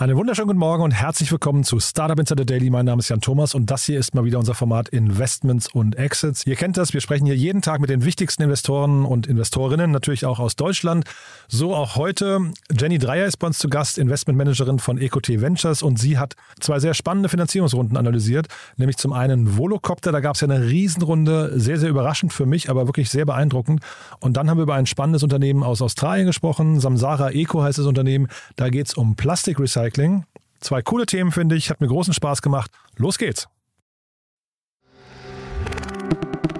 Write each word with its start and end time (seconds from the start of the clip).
Einen 0.00 0.16
wunderschönen 0.16 0.46
guten 0.46 0.60
Morgen 0.60 0.84
und 0.84 0.92
herzlich 0.92 1.32
willkommen 1.32 1.64
zu 1.64 1.80
Startup 1.80 2.16
Insider 2.16 2.44
Daily. 2.44 2.70
Mein 2.70 2.84
Name 2.84 3.00
ist 3.00 3.08
Jan 3.08 3.20
Thomas 3.20 3.56
und 3.56 3.68
das 3.68 3.82
hier 3.82 3.98
ist 3.98 4.14
mal 4.14 4.24
wieder 4.24 4.38
unser 4.38 4.54
Format 4.54 4.88
Investments 4.90 5.66
und 5.74 5.96
Exits. 5.96 6.46
Ihr 6.46 6.54
kennt 6.54 6.76
das, 6.76 6.94
wir 6.94 7.00
sprechen 7.00 7.26
hier 7.26 7.34
jeden 7.34 7.62
Tag 7.62 7.80
mit 7.80 7.90
den 7.90 8.04
wichtigsten 8.04 8.44
Investoren 8.44 9.04
und 9.04 9.26
Investorinnen, 9.26 9.90
natürlich 9.90 10.24
auch 10.24 10.38
aus 10.38 10.54
Deutschland. 10.54 11.04
So 11.48 11.74
auch 11.74 11.96
heute. 11.96 12.52
Jenny 12.70 12.98
Dreier 12.98 13.26
ist 13.26 13.38
bei 13.38 13.48
uns 13.48 13.58
zu 13.58 13.68
Gast, 13.68 13.98
Investmentmanagerin 13.98 14.78
von 14.78 14.98
EcoT 14.98 15.30
Ventures 15.30 15.82
und 15.82 15.98
sie 15.98 16.16
hat 16.16 16.36
zwei 16.60 16.78
sehr 16.78 16.94
spannende 16.94 17.28
Finanzierungsrunden 17.28 17.96
analysiert, 17.96 18.46
nämlich 18.76 18.98
zum 18.98 19.12
einen 19.12 19.56
Volocopter, 19.58 20.12
da 20.12 20.20
gab 20.20 20.36
es 20.36 20.42
ja 20.42 20.48
eine 20.48 20.64
Riesenrunde, 20.64 21.58
sehr, 21.58 21.76
sehr 21.76 21.90
überraschend 21.90 22.32
für 22.32 22.46
mich, 22.46 22.70
aber 22.70 22.86
wirklich 22.86 23.10
sehr 23.10 23.26
beeindruckend. 23.26 23.80
Und 24.20 24.36
dann 24.36 24.48
haben 24.48 24.58
wir 24.58 24.62
über 24.62 24.74
ein 24.74 24.86
spannendes 24.86 25.24
Unternehmen 25.24 25.64
aus 25.64 25.82
Australien 25.82 26.28
gesprochen, 26.28 26.78
Samsara 26.78 27.32
Eco 27.32 27.62
heißt 27.62 27.80
das 27.80 27.86
Unternehmen, 27.86 28.28
da 28.54 28.68
geht 28.68 28.86
es 28.86 28.94
um 28.94 29.16
Plastikrecycling 29.16 29.87
Recycling. 29.88 30.24
Zwei 30.60 30.82
coole 30.82 31.06
Themen, 31.06 31.32
finde 31.32 31.56
ich. 31.56 31.70
Hat 31.70 31.80
mir 31.80 31.88
großen 31.88 32.12
Spaß 32.12 32.42
gemacht. 32.42 32.70
Los 32.96 33.18
geht's. 33.18 33.48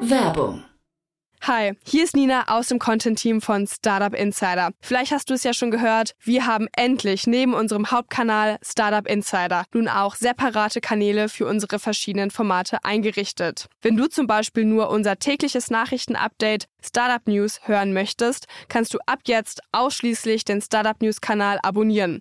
Werbung. 0.01 0.65
Hi, 1.43 1.73
hier 1.85 2.05
ist 2.05 2.17
Nina 2.17 2.49
aus 2.49 2.69
dem 2.69 2.79
Content-Team 2.79 3.41
von 3.41 3.67
Startup 3.67 4.13
Insider. 4.13 4.71
Vielleicht 4.81 5.13
hast 5.13 5.31
du 5.31 5.35
es 5.35 5.45
ja 5.45 5.55
schon 5.55 5.71
gehört, 5.71 6.15
wir 6.21 6.47
haben 6.47 6.67
endlich 6.77 7.29
neben 7.29 7.55
unserem 7.55 7.91
Hauptkanal 7.93 8.59
Startup 8.61 9.07
Insider 9.07 9.65
nun 9.73 9.89
auch 9.89 10.17
separate 10.17 10.81
Kanäle 10.81 11.29
für 11.29 11.47
unsere 11.47 11.79
verschiedenen 11.79 12.31
Formate 12.33 12.85
eingerichtet. 12.85 13.67
Wenn 13.83 13.97
du 13.97 14.09
zum 14.09 14.27
Beispiel 14.27 14.65
nur 14.65 14.91
unser 14.91 15.19
tägliches 15.19 15.71
Nachrichtenupdate 15.71 16.67
Startup 16.85 17.25
News 17.29 17.61
hören 17.63 17.93
möchtest, 17.93 18.47
kannst 18.69 18.93
du 18.93 18.99
ab 19.07 19.21
jetzt 19.27 19.61
ausschließlich 19.71 20.45
den 20.45 20.61
Startup 20.61 21.01
News 21.01 21.21
Kanal 21.21 21.61
abonnieren. 21.63 22.21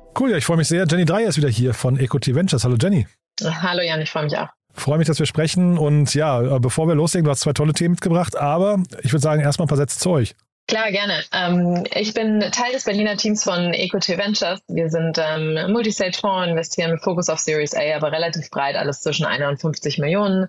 Cool, 0.19 0.31
ja, 0.31 0.37
ich 0.37 0.45
freue 0.45 0.57
mich 0.57 0.67
sehr. 0.67 0.85
Jenny 0.87 1.05
Dreier 1.05 1.29
ist 1.29 1.37
wieder 1.37 1.49
hier 1.49 1.73
von 1.73 1.97
EcoT 1.97 2.33
Ventures. 2.35 2.63
Hallo 2.63 2.75
Jenny. 2.79 3.07
Hallo 3.43 3.81
Jan, 3.81 4.01
ich 4.01 4.11
freue 4.11 4.23
mich 4.23 4.37
auch. 4.37 4.49
Freue 4.73 4.97
mich, 4.97 5.07
dass 5.07 5.19
wir 5.19 5.25
sprechen. 5.25 5.77
Und 5.77 6.13
ja, 6.13 6.59
bevor 6.59 6.87
wir 6.87 6.95
loslegen, 6.95 7.25
du 7.25 7.31
hast 7.31 7.41
zwei 7.41 7.53
tolle 7.53 7.73
Themen 7.73 7.91
mitgebracht, 7.91 8.37
aber 8.37 8.83
ich 9.01 9.11
würde 9.11 9.21
sagen, 9.21 9.41
erstmal 9.41 9.65
ein 9.65 9.69
paar 9.69 9.77
Sätze 9.77 9.99
zu 9.99 10.11
euch. 10.11 10.35
Klar, 10.67 10.91
gerne. 10.91 11.21
Ähm, 11.33 11.83
ich 11.93 12.13
bin 12.13 12.39
Teil 12.39 12.71
des 12.71 12.85
Berliner 12.85 13.17
Teams 13.17 13.43
von 13.43 13.73
EcoT 13.73 14.07
Ventures. 14.09 14.61
Wir 14.67 14.89
sind 14.89 15.17
ähm, 15.17 15.71
Multistage-Fonds, 15.71 16.49
investieren 16.49 16.91
mit 16.91 17.03
Fokus 17.03 17.27
auf 17.29 17.39
Series 17.39 17.73
A, 17.75 17.95
aber 17.95 18.11
relativ 18.11 18.49
breit, 18.49 18.75
alles 18.75 19.01
zwischen 19.01 19.25
51 19.25 19.97
Millionen 19.97 20.47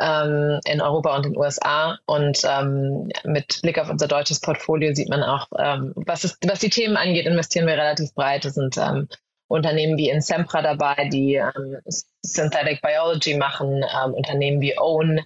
ähm, 0.00 0.60
in 0.64 0.80
Europa 0.80 1.16
und 1.16 1.24
den 1.24 1.36
USA. 1.36 1.98
Und 2.06 2.40
ähm, 2.44 3.08
mit 3.24 3.60
Blick 3.62 3.78
auf 3.78 3.90
unser 3.90 4.08
deutsches 4.08 4.40
Portfolio 4.40 4.94
sieht 4.94 5.08
man 5.08 5.22
auch, 5.22 5.48
ähm, 5.58 5.92
was, 5.96 6.24
es, 6.24 6.38
was 6.46 6.60
die 6.60 6.70
Themen 6.70 6.96
angeht, 6.96 7.26
investieren 7.26 7.66
wir 7.66 7.74
relativ 7.74 8.14
breit. 8.14 8.44
Es 8.44 8.54
sind 8.54 8.76
ähm, 8.76 9.08
Unternehmen 9.48 9.96
wie 9.96 10.10
Insempra 10.10 10.62
dabei, 10.62 11.08
die 11.10 11.34
ähm, 11.34 11.78
Synthetic 12.22 12.82
Biology 12.82 13.36
machen, 13.36 13.82
ähm, 13.82 14.14
Unternehmen 14.14 14.60
wie 14.60 14.78
Own, 14.78 15.20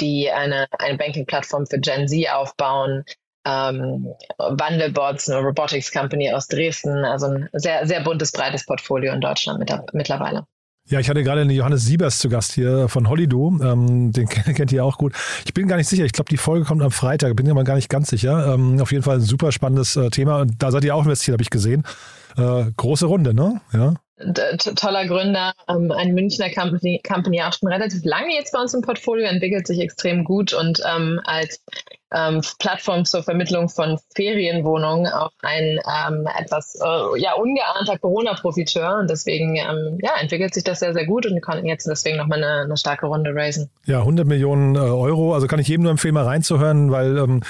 die 0.00 0.30
eine, 0.30 0.66
eine 0.78 0.98
Banking-Plattform 0.98 1.66
für 1.66 1.78
Gen 1.78 2.08
Z 2.08 2.30
aufbauen, 2.32 3.04
ähm, 3.46 4.14
Wandelbots, 4.38 5.30
eine 5.30 5.40
Robotics 5.40 5.92
Company 5.92 6.32
aus 6.32 6.48
Dresden, 6.48 7.04
also 7.04 7.26
ein 7.26 7.48
sehr, 7.52 7.86
sehr 7.86 8.00
buntes, 8.00 8.32
breites 8.32 8.66
Portfolio 8.66 9.12
in 9.12 9.20
Deutschland 9.20 9.58
mit, 9.60 9.72
mittlerweile. 9.92 10.44
Ja, 10.88 11.00
ich 11.00 11.10
hatte 11.10 11.22
gerade 11.22 11.44
den 11.44 11.50
Johannes 11.50 11.84
Siebers 11.84 12.18
zu 12.18 12.30
Gast 12.30 12.52
hier 12.52 12.88
von 12.88 13.08
Hollydo. 13.10 13.58
Ähm, 13.62 14.10
den 14.10 14.26
kennt 14.28 14.72
ihr 14.72 14.84
auch 14.84 14.96
gut. 14.96 15.12
Ich 15.44 15.52
bin 15.52 15.68
gar 15.68 15.76
nicht 15.76 15.88
sicher. 15.88 16.04
Ich 16.04 16.12
glaube, 16.12 16.30
die 16.30 16.38
Folge 16.38 16.64
kommt 16.64 16.82
am 16.82 16.90
Freitag. 16.90 17.36
Bin 17.36 17.46
mir 17.46 17.52
mal 17.52 17.64
gar 17.64 17.74
nicht 17.74 17.90
ganz 17.90 18.08
sicher. 18.08 18.54
Ähm, 18.54 18.80
auf 18.80 18.90
jeden 18.90 19.02
Fall 19.04 19.16
ein 19.16 19.22
super 19.22 19.52
spannendes 19.52 19.96
äh, 19.96 20.08
Thema. 20.08 20.40
Und 20.40 20.62
da 20.62 20.70
seid 20.70 20.84
ihr 20.84 20.94
auch 20.94 21.04
investiert, 21.04 21.34
habe 21.34 21.42
ich 21.42 21.50
gesehen. 21.50 21.84
Äh, 22.38 22.70
große 22.76 23.04
Runde, 23.04 23.34
ne? 23.34 23.60
Ja. 23.72 23.94
Toller 24.76 25.06
Gründer, 25.06 25.54
ähm, 25.68 25.92
ein 25.92 26.14
Münchner 26.14 26.50
Company, 26.50 27.00
Company, 27.06 27.42
auch 27.42 27.52
schon 27.52 27.68
relativ 27.68 28.04
lange 28.04 28.34
jetzt 28.34 28.52
bei 28.52 28.60
uns 28.60 28.74
im 28.74 28.82
Portfolio, 28.82 29.26
entwickelt 29.26 29.66
sich 29.66 29.80
extrem 29.80 30.24
gut 30.24 30.52
und 30.52 30.80
ähm, 30.86 31.20
als 31.24 31.62
ähm, 32.12 32.40
Plattform 32.58 33.04
zur 33.04 33.22
Vermittlung 33.22 33.68
von 33.68 33.98
Ferienwohnungen 34.14 35.12
auch 35.12 35.30
ein 35.42 35.78
ähm, 35.86 36.26
etwas 36.38 36.78
äh, 36.82 37.20
ja, 37.20 37.34
ungeahnter 37.34 37.98
Corona-Profiteur. 37.98 38.98
Und 39.00 39.10
deswegen 39.10 39.56
ähm, 39.56 39.98
ja, 40.02 40.12
entwickelt 40.20 40.54
sich 40.54 40.64
das 40.64 40.80
sehr, 40.80 40.94
sehr 40.94 41.06
gut 41.06 41.26
und 41.26 41.34
wir 41.34 41.40
konnten 41.40 41.66
jetzt 41.66 41.86
deswegen 41.86 42.16
nochmal 42.16 42.42
eine, 42.42 42.62
eine 42.62 42.76
starke 42.76 43.06
Runde 43.06 43.34
raisen. 43.34 43.70
Ja, 43.84 44.00
100 44.00 44.26
Millionen 44.26 44.74
äh, 44.74 44.78
Euro. 44.78 45.34
Also 45.34 45.46
kann 45.46 45.60
ich 45.60 45.68
jedem 45.68 45.82
nur 45.82 45.92
empfehlen, 45.92 46.14
mal 46.14 46.24
reinzuhören, 46.24 46.90
weil 46.90 47.18
ähm, 47.18 47.42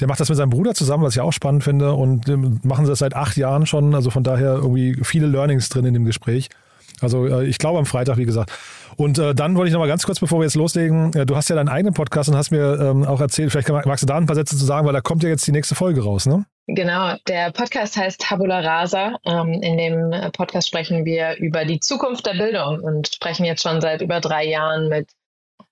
der 0.00 0.08
macht 0.08 0.20
das 0.20 0.28
mit 0.28 0.36
seinem 0.36 0.50
Bruder 0.50 0.74
zusammen, 0.74 1.02
was 1.04 1.14
ich 1.14 1.20
auch 1.20 1.32
spannend 1.32 1.64
finde. 1.64 1.92
Und 1.92 2.28
ähm, 2.28 2.60
machen 2.62 2.84
sie 2.86 2.92
das 2.92 3.00
seit 3.00 3.14
acht 3.14 3.36
Jahren 3.36 3.66
schon. 3.66 3.94
Also 3.94 4.10
von 4.10 4.24
daher 4.24 4.54
irgendwie 4.54 4.96
viele 5.02 5.26
Learnings 5.26 5.68
drin 5.68 5.84
in 5.84 5.94
dem 5.94 6.04
Gespräch. 6.04 6.48
Also 7.00 7.26
äh, 7.26 7.46
ich 7.46 7.58
glaube 7.58 7.78
am 7.78 7.86
Freitag, 7.86 8.16
wie 8.16 8.24
gesagt. 8.24 8.52
Und 8.96 9.18
äh, 9.18 9.34
dann 9.34 9.56
wollte 9.56 9.68
ich 9.68 9.72
noch 9.72 9.80
mal 9.80 9.88
ganz 9.88 10.06
kurz, 10.06 10.20
bevor 10.20 10.40
wir 10.40 10.44
jetzt 10.44 10.54
loslegen, 10.54 11.12
äh, 11.14 11.26
du 11.26 11.36
hast 11.36 11.50
ja 11.50 11.56
deinen 11.56 11.68
eigenen 11.68 11.94
Podcast 11.94 12.28
und 12.28 12.36
hast 12.36 12.50
mir 12.50 12.78
ähm, 12.80 13.04
auch 13.04 13.20
erzählt, 13.20 13.52
vielleicht 13.52 13.68
magst 13.68 14.02
du 14.02 14.06
da 14.06 14.16
ein 14.16 14.26
paar 14.26 14.36
Sätze 14.36 14.56
zu 14.56 14.64
sagen, 14.64 14.86
weil 14.86 14.94
da 14.94 15.00
kommt 15.00 15.22
ja 15.22 15.28
jetzt 15.28 15.46
die 15.46 15.52
nächste 15.52 15.74
Folge 15.74 16.02
raus, 16.02 16.26
ne? 16.26 16.46
Genau, 16.68 17.14
der 17.28 17.52
Podcast 17.52 17.96
heißt 17.96 18.20
Tabula 18.20 18.60
Rasa. 18.60 19.18
Ähm, 19.24 19.60
in 19.62 19.76
dem 19.78 20.32
Podcast 20.32 20.68
sprechen 20.68 21.04
wir 21.04 21.36
über 21.36 21.64
die 21.64 21.78
Zukunft 21.78 22.26
der 22.26 22.34
Bildung 22.34 22.80
und 22.80 23.08
sprechen 23.14 23.44
jetzt 23.44 23.62
schon 23.62 23.80
seit 23.80 24.02
über 24.02 24.20
drei 24.20 24.46
Jahren 24.46 24.88
mit 24.88 25.10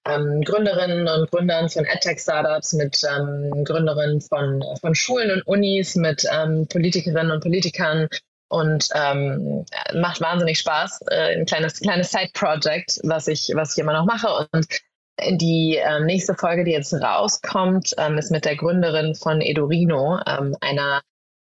ähm, 0.07 0.43
Gründerinnen 0.43 1.09
und 1.09 1.31
Gründern 1.31 1.69
von 1.69 1.85
EdTech-Startups, 1.85 2.75
mit 2.75 3.01
ähm, 3.05 3.65
Gründerinnen 3.65 4.21
von, 4.21 4.63
von 4.81 4.95
Schulen 4.95 5.31
und 5.31 5.47
Unis, 5.47 5.95
mit 5.97 6.27
ähm, 6.31 6.67
Politikerinnen 6.69 7.31
und 7.31 7.43
Politikern, 7.43 8.09
und 8.49 8.89
ähm, 8.95 9.65
macht 9.95 10.21
wahnsinnig 10.21 10.59
Spaß. 10.59 11.01
Äh, 11.11 11.39
ein 11.39 11.47
kleines, 11.47 11.81
kleines 11.81 12.11
Side-Project, 12.11 13.01
was 13.03 13.27
ich, 13.27 13.51
was 13.55 13.73
ich 13.73 13.83
immer 13.83 13.95
noch 13.95 14.05
mache. 14.05 14.47
Und 14.53 14.69
die 15.41 15.77
äh, 15.77 16.01
nächste 16.01 16.35
Folge, 16.35 16.65
die 16.65 16.73
jetzt 16.73 16.93
rauskommt, 16.93 17.95
ähm, 17.99 18.19
ist 18.19 18.31
mit 18.31 18.45
der 18.45 18.57
Gründerin 18.57 19.15
von 19.15 19.41
Edorino, 19.41 20.21
ähm, 20.27 20.57
einer 20.61 21.03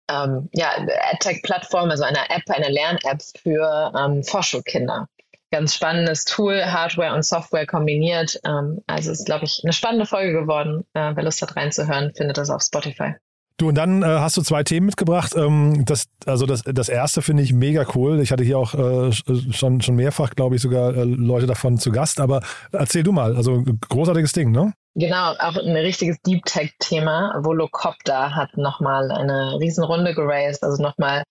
ähm, 0.09 0.49
ja, 0.53 0.69
AdTech-Plattform, 1.13 1.89
also 1.89 2.03
einer 2.03 2.29
App, 2.29 2.43
einer 2.49 2.69
Lern-App 2.69 3.21
für 3.41 3.91
ähm, 3.97 4.23
Vorschulkinder. 4.23 5.07
Ganz 5.51 5.75
spannendes 5.75 6.25
Tool, 6.25 6.63
Hardware 6.63 7.13
und 7.13 7.25
Software 7.25 7.65
kombiniert. 7.65 8.39
Ähm, 8.45 8.79
also 8.87 9.11
ist, 9.11 9.25
glaube 9.25 9.45
ich, 9.45 9.61
eine 9.63 9.73
spannende 9.73 10.05
Folge 10.05 10.31
geworden. 10.31 10.85
Äh, 10.93 11.11
wer 11.15 11.23
Lust 11.23 11.41
hat 11.41 11.55
reinzuhören, 11.55 12.13
findet 12.15 12.37
das 12.37 12.49
auf 12.49 12.61
Spotify. 12.61 13.15
Du, 13.57 13.69
und 13.69 13.75
dann 13.75 14.01
äh, 14.01 14.05
hast 14.05 14.37
du 14.37 14.41
zwei 14.41 14.63
Themen 14.63 14.87
mitgebracht. 14.87 15.35
Ähm, 15.35 15.83
das, 15.85 16.05
also 16.25 16.47
das, 16.47 16.63
das 16.63 16.89
erste 16.89 17.21
finde 17.21 17.43
ich 17.43 17.53
mega 17.53 17.85
cool. 17.93 18.19
Ich 18.19 18.31
hatte 18.31 18.43
hier 18.43 18.57
auch 18.57 18.73
äh, 18.73 19.11
schon, 19.11 19.81
schon 19.81 19.95
mehrfach, 19.95 20.31
glaube 20.31 20.55
ich, 20.55 20.63
sogar 20.63 20.95
äh, 20.95 21.03
Leute 21.03 21.45
davon 21.45 21.77
zu 21.77 21.91
Gast. 21.91 22.19
Aber 22.19 22.41
erzähl 22.71 23.03
du 23.03 23.11
mal, 23.11 23.35
also 23.35 23.63
großartiges 23.89 24.31
Ding, 24.31 24.51
ne? 24.51 24.73
Genau, 24.95 25.33
auch 25.33 25.55
ein 25.57 25.75
richtiges 25.75 26.19
Deep 26.21 26.43
Tech-Thema. 26.45 27.39
Volocopter 27.43 28.35
hat 28.35 28.57
nochmal 28.57 29.11
eine 29.11 29.59
Riesenrunde 29.59 30.15
geraced, 30.15 30.63
also 30.63 30.81
nochmal 30.81 31.23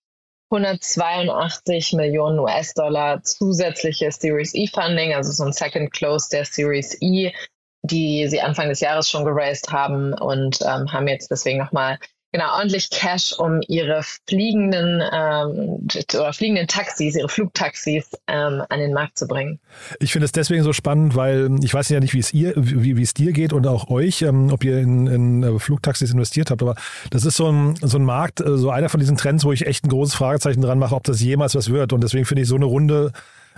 182 0.50 1.92
Millionen 1.92 2.40
US-Dollar 2.40 3.22
zusätzliche 3.22 4.10
Series 4.10 4.54
E-Funding, 4.54 5.14
also 5.14 5.30
so 5.30 5.44
ein 5.44 5.52
Second 5.52 5.92
Close 5.92 6.28
der 6.30 6.44
Series 6.44 6.96
E, 7.00 7.32
die 7.82 8.26
sie 8.28 8.40
Anfang 8.40 8.68
des 8.68 8.80
Jahres 8.80 9.08
schon 9.08 9.24
geraced 9.24 9.70
haben 9.70 10.12
und 10.12 10.60
ähm, 10.62 10.92
haben 10.92 11.08
jetzt 11.08 11.30
deswegen 11.30 11.58
nochmal 11.58 11.98
genau 12.32 12.56
ordentlich 12.56 12.90
Cash, 12.90 13.32
um 13.32 13.60
ihre 13.68 14.02
fliegenden 14.28 15.02
ähm, 15.12 15.86
oder 16.14 16.32
fliegenden 16.32 16.66
Taxis, 16.66 17.16
ihre 17.16 17.28
Flugtaxis 17.28 18.10
ähm, 18.26 18.62
an 18.68 18.78
den 18.78 18.92
Markt 18.92 19.18
zu 19.18 19.26
bringen. 19.26 19.60
Ich 19.98 20.12
finde 20.12 20.26
es 20.26 20.32
deswegen 20.32 20.62
so 20.62 20.72
spannend, 20.72 21.16
weil 21.16 21.50
ich 21.62 21.74
weiß 21.74 21.88
ja 21.88 22.00
nicht, 22.00 22.14
wie 22.14 22.20
es 22.20 22.32
ihr, 22.32 22.52
wie, 22.56 22.96
wie 22.96 23.02
es 23.02 23.14
dir 23.14 23.32
geht 23.32 23.52
und 23.52 23.66
auch 23.66 23.88
euch, 23.90 24.22
ähm, 24.22 24.50
ob 24.52 24.64
ihr 24.64 24.78
in, 24.78 25.06
in 25.06 25.42
äh, 25.42 25.58
Flugtaxis 25.58 26.12
investiert 26.12 26.50
habt, 26.50 26.62
aber 26.62 26.74
das 27.10 27.24
ist 27.24 27.36
so 27.36 27.50
ein, 27.50 27.76
so 27.80 27.98
ein 27.98 28.04
Markt, 28.04 28.40
äh, 28.40 28.56
so 28.56 28.70
einer 28.70 28.88
von 28.88 29.00
diesen 29.00 29.16
Trends, 29.16 29.44
wo 29.44 29.52
ich 29.52 29.66
echt 29.66 29.84
ein 29.84 29.88
großes 29.88 30.14
Fragezeichen 30.14 30.60
dran 30.60 30.78
mache, 30.78 30.94
ob 30.94 31.04
das 31.04 31.20
jemals 31.20 31.54
was 31.54 31.70
wird. 31.70 31.92
Und 31.92 32.02
deswegen 32.02 32.24
finde 32.24 32.42
ich 32.42 32.48
so 32.48 32.56
eine 32.56 32.66
Runde 32.66 33.12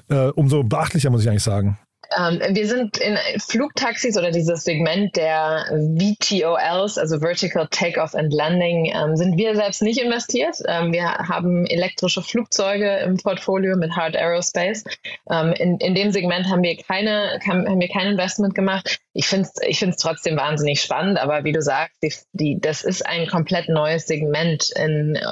äh, 0.09 0.29
umso 0.29 0.63
beachtlicher, 0.63 1.11
muss 1.11 1.23
ich 1.23 1.29
eigentlich 1.29 1.43
sagen. 1.43 1.79
Ähm, 2.19 2.41
wir 2.55 2.67
sind 2.67 2.99
in 2.99 3.17
Flugtaxis 3.39 4.17
oder 4.17 4.31
dieses 4.31 4.65
Segment 4.65 5.17
der 5.17 5.67
VTOLs, 5.99 6.99
also 6.99 7.21
Vertical 7.21 7.67
Takeoff 7.71 8.15
and 8.15 8.33
Landing, 8.33 8.93
ähm, 8.95 9.17
sind 9.17 9.37
wir 9.37 9.55
selbst 9.55 9.83
nicht 9.83 10.01
investiert. 10.01 10.57
Ähm, 10.67 10.93
wir 10.93 11.05
haben 11.05 11.67
elektrische 11.67 12.23
Flugzeuge 12.23 12.99
im 12.99 13.17
Portfolio 13.17 13.77
mit 13.77 13.97
Hard 13.97 14.17
Aerospace. 14.17 14.85
Ähm, 15.31 15.53
in, 15.53 15.79
in 15.79 15.95
dem 15.95 16.11
Segment 16.11 16.49
haben 16.49 16.63
wir 16.63 16.77
keine, 16.77 17.39
haben 17.47 17.81
wir 17.81 17.89
kein 17.89 18.09
Investment 18.09 18.55
gemacht. 18.55 18.99
Ich 19.15 19.27
finde 19.27 19.49
es 19.49 19.63
ich 19.67 19.79
find's 19.79 19.99
trotzdem 19.99 20.37
wahnsinnig 20.37 20.81
spannend, 20.81 21.19
aber 21.19 21.45
wie 21.45 21.53
du 21.53 21.61
sagst, 21.61 22.03
die, 22.03 22.13
die, 22.33 22.61
das 22.61 22.83
ist 22.83 23.05
ein 23.05 23.27
komplett 23.27 23.69
neues 23.69 24.07
Segment. 24.07 24.71
In 24.77 25.17
äh, 25.17 25.23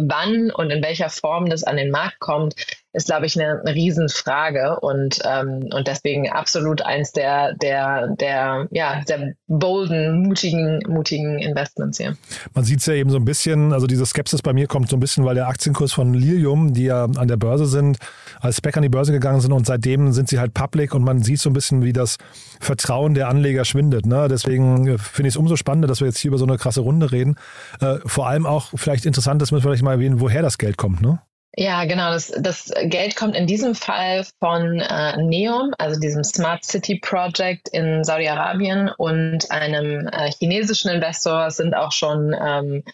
wann 0.00 0.50
und 0.50 0.70
in 0.70 0.82
welcher 0.82 1.08
Form 1.08 1.48
das 1.48 1.64
an 1.64 1.76
den 1.76 1.90
Markt 1.90 2.18
kommt, 2.18 2.54
ist, 2.92 3.06
glaube 3.06 3.26
ich, 3.26 3.38
eine, 3.38 3.60
eine 3.60 3.74
Riesenfrage 3.74 4.80
und, 4.80 5.20
ähm, 5.24 5.68
und 5.72 5.86
deswegen 5.86 6.30
absolut 6.30 6.82
eins 6.82 7.12
der, 7.12 7.54
der, 7.54 8.08
der, 8.08 8.66
ja, 8.70 9.02
der 9.06 9.34
bolden, 9.46 10.22
mutigen, 10.22 10.80
mutigen 10.88 11.38
Investments 11.38 11.98
hier. 11.98 12.16
Man 12.54 12.64
sieht 12.64 12.80
es 12.80 12.86
ja 12.86 12.94
eben 12.94 13.10
so 13.10 13.18
ein 13.18 13.24
bisschen, 13.24 13.72
also 13.72 13.86
diese 13.86 14.06
Skepsis 14.06 14.40
bei 14.40 14.54
mir 14.54 14.66
kommt 14.66 14.88
so 14.88 14.96
ein 14.96 15.00
bisschen, 15.00 15.24
weil 15.24 15.34
der 15.34 15.48
Aktienkurs 15.48 15.92
von 15.92 16.14
Lilium, 16.14 16.72
die 16.72 16.84
ja 16.84 17.04
an 17.04 17.28
der 17.28 17.36
Börse 17.36 17.66
sind, 17.66 17.98
als 18.40 18.56
Spec 18.56 18.76
an 18.76 18.82
die 18.82 18.88
Börse 18.88 19.12
gegangen 19.12 19.40
sind 19.40 19.52
und 19.52 19.66
seitdem 19.66 20.12
sind 20.12 20.28
sie 20.28 20.38
halt 20.38 20.54
public 20.54 20.94
und 20.94 21.02
man 21.02 21.22
sieht 21.22 21.40
so 21.40 21.50
ein 21.50 21.54
bisschen, 21.54 21.84
wie 21.84 21.92
das 21.92 22.16
Vertrauen 22.58 23.12
der 23.14 23.28
Anleger 23.28 23.64
schwindet. 23.66 24.06
Ne? 24.06 24.28
Deswegen 24.28 24.86
äh, 24.86 24.98
finde 24.98 25.28
ich 25.28 25.34
es 25.34 25.36
umso 25.36 25.56
spannender, 25.56 25.88
dass 25.88 26.00
wir 26.00 26.06
jetzt 26.06 26.18
hier 26.18 26.30
über 26.30 26.38
so 26.38 26.46
eine 26.46 26.56
krasse 26.56 26.80
Runde 26.80 27.12
reden. 27.12 27.36
Äh, 27.80 27.96
vor 28.06 28.28
allem 28.28 28.46
auch 28.46 28.70
vielleicht 28.74 29.04
interessant, 29.04 29.42
dass 29.42 29.52
wir 29.52 29.60
vielleicht 29.60 29.82
mal 29.82 29.92
erwähnen, 29.92 30.20
woher 30.20 30.40
das 30.40 30.56
Geld 30.56 30.78
kommt. 30.78 31.02
Ne? 31.02 31.20
Ja, 31.56 31.84
genau. 31.84 32.10
Das, 32.12 32.28
das 32.28 32.72
Geld 32.84 33.16
kommt 33.16 33.34
in 33.34 33.46
diesem 33.46 33.74
Fall 33.74 34.24
von 34.38 34.80
äh, 34.80 35.16
NEOM, 35.16 35.74
also 35.78 35.98
diesem 35.98 36.22
Smart 36.22 36.64
City 36.64 37.00
Project 37.00 37.68
in 37.70 38.04
Saudi-Arabien 38.04 38.90
und 38.96 39.50
einem 39.50 40.06
äh, 40.08 40.30
chinesischen 40.30 40.90
Investor. 40.90 41.46
Es 41.46 41.56
sind 41.56 41.74
auch 41.74 41.90
schon, 41.90 42.34
ähm, 42.40 42.84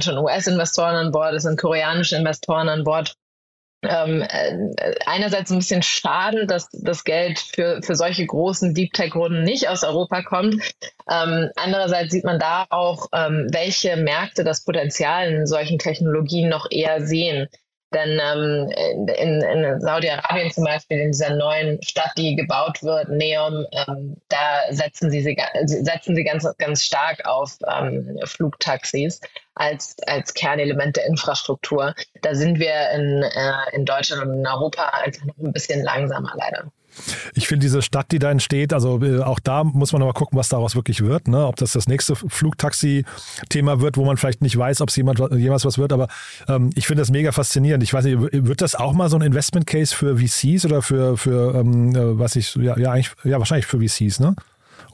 schon 0.00 0.18
US-Investoren 0.18 0.96
an 0.96 1.12
Bord, 1.12 1.34
es 1.34 1.44
sind 1.44 1.58
koreanische 1.58 2.16
Investoren 2.16 2.68
an 2.68 2.84
Bord. 2.84 3.14
Ähm, 3.82 4.22
äh, 4.22 4.94
einerseits 5.06 5.50
ein 5.50 5.58
bisschen 5.58 5.82
schade, 5.82 6.46
dass 6.46 6.68
das 6.72 7.04
Geld 7.04 7.38
für, 7.38 7.80
für 7.82 7.94
solche 7.94 8.26
großen 8.26 8.74
Deep 8.74 8.92
Tech-Runden 8.92 9.42
nicht 9.42 9.68
aus 9.68 9.84
Europa 9.84 10.22
kommt. 10.22 10.54
Ähm, 11.10 11.50
andererseits 11.56 12.12
sieht 12.12 12.24
man 12.24 12.38
da 12.38 12.66
auch, 12.70 13.08
ähm, 13.12 13.46
welche 13.50 13.96
Märkte 13.96 14.42
das 14.42 14.64
Potenzial 14.64 15.30
in 15.30 15.46
solchen 15.46 15.78
Technologien 15.78 16.48
noch 16.48 16.70
eher 16.70 17.06
sehen. 17.06 17.48
Denn 17.94 18.20
ähm, 18.20 18.70
in, 19.16 19.40
in 19.40 19.80
Saudi-Arabien 19.80 20.50
zum 20.50 20.64
Beispiel, 20.64 20.98
in 20.98 21.12
dieser 21.12 21.34
neuen 21.36 21.80
Stadt, 21.82 22.10
die 22.16 22.34
gebaut 22.34 22.82
wird, 22.82 23.08
Neom, 23.08 23.64
ähm, 23.72 24.16
da 24.28 24.60
setzen 24.70 25.10
sie, 25.10 25.20
sie, 25.20 25.36
setzen 25.64 26.16
sie 26.16 26.24
ganz, 26.24 26.46
ganz 26.58 26.82
stark 26.82 27.24
auf 27.24 27.56
ähm, 27.72 28.18
Flugtaxis 28.24 29.20
als, 29.54 29.96
als 30.06 30.34
Kernelement 30.34 30.96
der 30.96 31.06
Infrastruktur. 31.06 31.94
Da 32.22 32.34
sind 32.34 32.58
wir 32.58 32.90
in, 32.90 33.22
äh, 33.22 33.76
in 33.76 33.84
Deutschland 33.84 34.26
und 34.26 34.38
in 34.40 34.46
Europa 34.46 34.88
einfach 35.04 35.24
noch 35.26 35.38
ein 35.38 35.52
bisschen 35.52 35.82
langsamer 35.84 36.32
leider. 36.36 36.64
Ich 37.34 37.48
finde 37.48 37.64
diese 37.64 37.82
Stadt, 37.82 38.12
die 38.12 38.18
da 38.18 38.30
entsteht, 38.30 38.72
also 38.72 39.02
äh, 39.02 39.20
auch 39.20 39.38
da 39.38 39.64
muss 39.64 39.92
man 39.92 40.02
aber 40.02 40.12
gucken, 40.12 40.38
was 40.38 40.48
daraus 40.48 40.74
wirklich 40.76 41.02
wird. 41.02 41.28
Ne? 41.28 41.46
Ob 41.46 41.56
das 41.56 41.72
das 41.72 41.88
nächste 41.88 42.14
Flugtaxi-Thema 42.16 43.80
wird, 43.80 43.96
wo 43.96 44.04
man 44.04 44.16
vielleicht 44.16 44.42
nicht 44.42 44.56
weiß, 44.56 44.80
ob 44.80 44.88
es 44.88 44.96
jemand, 44.96 45.18
jemals 45.32 45.64
was 45.64 45.78
wird. 45.78 45.92
Aber 45.92 46.08
ähm, 46.48 46.70
ich 46.74 46.86
finde 46.86 47.02
das 47.02 47.10
mega 47.10 47.32
faszinierend. 47.32 47.82
Ich 47.82 47.92
weiß 47.92 48.04
nicht, 48.04 48.18
wird 48.20 48.60
das 48.60 48.74
auch 48.74 48.92
mal 48.92 49.08
so 49.08 49.16
ein 49.16 49.22
Investment-Case 49.22 49.94
für 49.94 50.18
VCs 50.18 50.64
oder 50.66 50.82
für, 50.82 51.16
für 51.16 51.54
ähm, 51.54 51.94
äh, 51.94 52.18
was 52.18 52.36
ich, 52.36 52.54
ja, 52.56 52.78
ja, 52.78 52.92
eigentlich, 52.92 53.12
ja, 53.24 53.38
wahrscheinlich 53.38 53.66
für 53.66 53.80
VCs, 53.80 54.20
ne? 54.20 54.34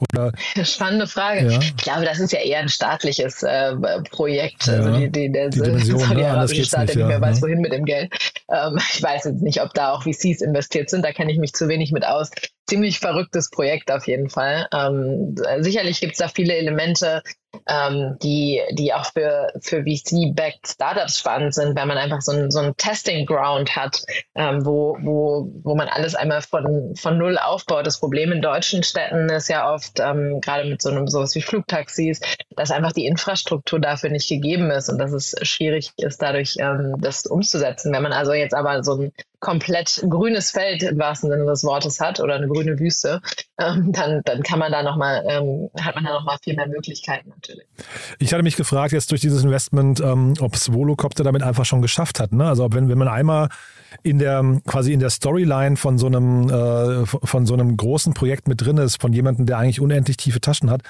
Oder, 0.01 0.31
Spannende 0.63 1.07
Frage. 1.07 1.51
Ja. 1.51 1.59
Ich 1.59 1.77
glaube, 1.77 2.05
das 2.05 2.19
ist 2.19 2.33
ja 2.33 2.39
eher 2.39 2.59
ein 2.59 2.69
staatliches 2.69 3.43
äh, 3.43 3.75
Projekt. 4.09 4.67
Ja, 4.67 4.73
also 4.73 4.97
die, 4.97 5.11
die, 5.11 5.31
der 5.31 5.49
die 5.49 5.61
Dimension, 5.61 6.17
ne? 6.17 6.27
arabische 6.27 6.65
Staat, 6.65 6.89
der 6.89 6.95
nicht 6.95 7.07
mehr 7.07 7.21
weiß, 7.21 7.41
wohin 7.41 7.59
mit 7.59 7.71
dem 7.71 7.85
Geld. 7.85 8.13
Ähm, 8.49 8.79
ich 8.93 9.01
weiß 9.01 9.25
jetzt 9.25 9.41
nicht, 9.41 9.61
ob 9.61 9.73
da 9.73 9.91
auch 9.91 10.03
VCs 10.03 10.41
investiert 10.41 10.89
sind. 10.89 11.05
Da 11.05 11.11
kenne 11.11 11.31
ich 11.31 11.37
mich 11.37 11.53
zu 11.53 11.67
wenig 11.67 11.91
mit 11.91 12.05
aus 12.05 12.31
ziemlich 12.71 12.99
verrücktes 12.99 13.49
Projekt 13.49 13.91
auf 13.91 14.07
jeden 14.07 14.29
Fall. 14.29 14.65
Ähm, 14.73 15.35
sicherlich 15.59 15.99
gibt 15.99 16.13
es 16.13 16.19
da 16.19 16.29
viele 16.29 16.55
Elemente, 16.55 17.21
ähm, 17.67 18.15
die, 18.23 18.61
die 18.71 18.93
auch 18.93 19.07
für, 19.11 19.51
für 19.59 19.83
VC-backed 19.83 20.65
Startups 20.65 21.19
spannend 21.19 21.53
sind, 21.53 21.75
wenn 21.75 21.89
man 21.89 21.97
einfach 21.97 22.21
so 22.21 22.31
ein, 22.31 22.49
so 22.49 22.59
ein 22.59 22.73
Testing 22.77 23.25
Ground 23.25 23.75
hat, 23.75 24.01
ähm, 24.35 24.65
wo, 24.65 24.97
wo, 25.01 25.51
wo 25.63 25.75
man 25.75 25.89
alles 25.89 26.15
einmal 26.15 26.41
von, 26.41 26.95
von 26.95 27.17
Null 27.17 27.37
aufbaut. 27.37 27.85
Das 27.85 27.99
Problem 27.99 28.31
in 28.31 28.41
deutschen 28.41 28.83
Städten 28.83 29.27
ist 29.27 29.49
ja 29.49 29.69
oft, 29.69 29.99
ähm, 29.99 30.39
gerade 30.39 30.69
mit 30.69 30.81
so 30.81 30.91
einem 30.91 31.09
sowas 31.09 31.35
wie 31.35 31.41
Flugtaxis, 31.41 32.21
dass 32.55 32.71
einfach 32.71 32.93
die 32.93 33.05
Infrastruktur 33.05 33.81
dafür 33.81 34.11
nicht 34.11 34.29
gegeben 34.29 34.71
ist 34.71 34.87
und 34.87 34.97
dass 34.97 35.11
es 35.11 35.35
schwierig 35.41 35.91
ist, 35.97 36.21
dadurch 36.21 36.55
ähm, 36.57 36.95
das 36.99 37.25
umzusetzen. 37.25 37.91
Wenn 37.91 38.03
man 38.03 38.13
also 38.13 38.31
jetzt 38.31 38.55
aber 38.55 38.81
so 38.81 38.93
ein 38.93 39.11
komplett 39.41 40.05
grünes 40.07 40.51
Feld 40.51 40.83
im 40.83 40.97
wahrsten 40.97 41.29
Sinne 41.29 41.45
des 41.45 41.63
Wortes 41.63 41.99
hat 41.99 42.19
oder 42.19 42.35
eine 42.35 42.47
grüne 42.47 42.79
Wüste, 42.79 43.21
ähm, 43.59 43.91
dann, 43.91 44.21
dann 44.23 44.43
kann 44.43 44.59
man 44.59 44.71
da 44.71 44.83
noch 44.83 44.95
mal, 44.95 45.23
ähm, 45.27 45.69
hat 45.79 45.95
man 45.95 46.05
da 46.05 46.13
noch 46.13 46.23
mal 46.23 46.37
viel 46.41 46.55
mehr 46.55 46.67
Möglichkeiten 46.67 47.29
natürlich. 47.29 47.65
Ich 48.19 48.31
hatte 48.31 48.43
mich 48.43 48.55
gefragt 48.55 48.93
jetzt 48.93 49.11
durch 49.11 49.19
dieses 49.19 49.43
Investment, 49.43 49.99
ähm, 49.99 50.35
ob 50.39 50.55
es 50.55 50.71
Volocopter 50.71 51.23
damit 51.23 51.43
einfach 51.43 51.65
schon 51.65 51.81
geschafft 51.81 52.19
hat. 52.19 52.31
Ne? 52.31 52.47
Also 52.47 52.69
wenn, 52.71 52.87
wenn 52.87 52.97
man 52.97 53.07
einmal 53.07 53.49
in 54.03 54.19
der 54.19 54.61
quasi 54.67 54.93
in 54.93 54.99
der 54.99 55.09
Storyline 55.09 55.75
von 55.75 55.97
so 55.97 56.07
einem 56.07 56.49
äh, 56.49 57.05
von 57.05 57.45
so 57.45 57.53
einem 57.53 57.75
großen 57.75 58.13
Projekt 58.13 58.47
mit 58.47 58.61
drin 58.61 58.77
ist, 58.77 59.01
von 59.01 59.11
jemandem, 59.11 59.47
der 59.47 59.57
eigentlich 59.57 59.81
unendlich 59.81 60.17
tiefe 60.17 60.39
Taschen 60.39 60.69
hat, 60.69 60.83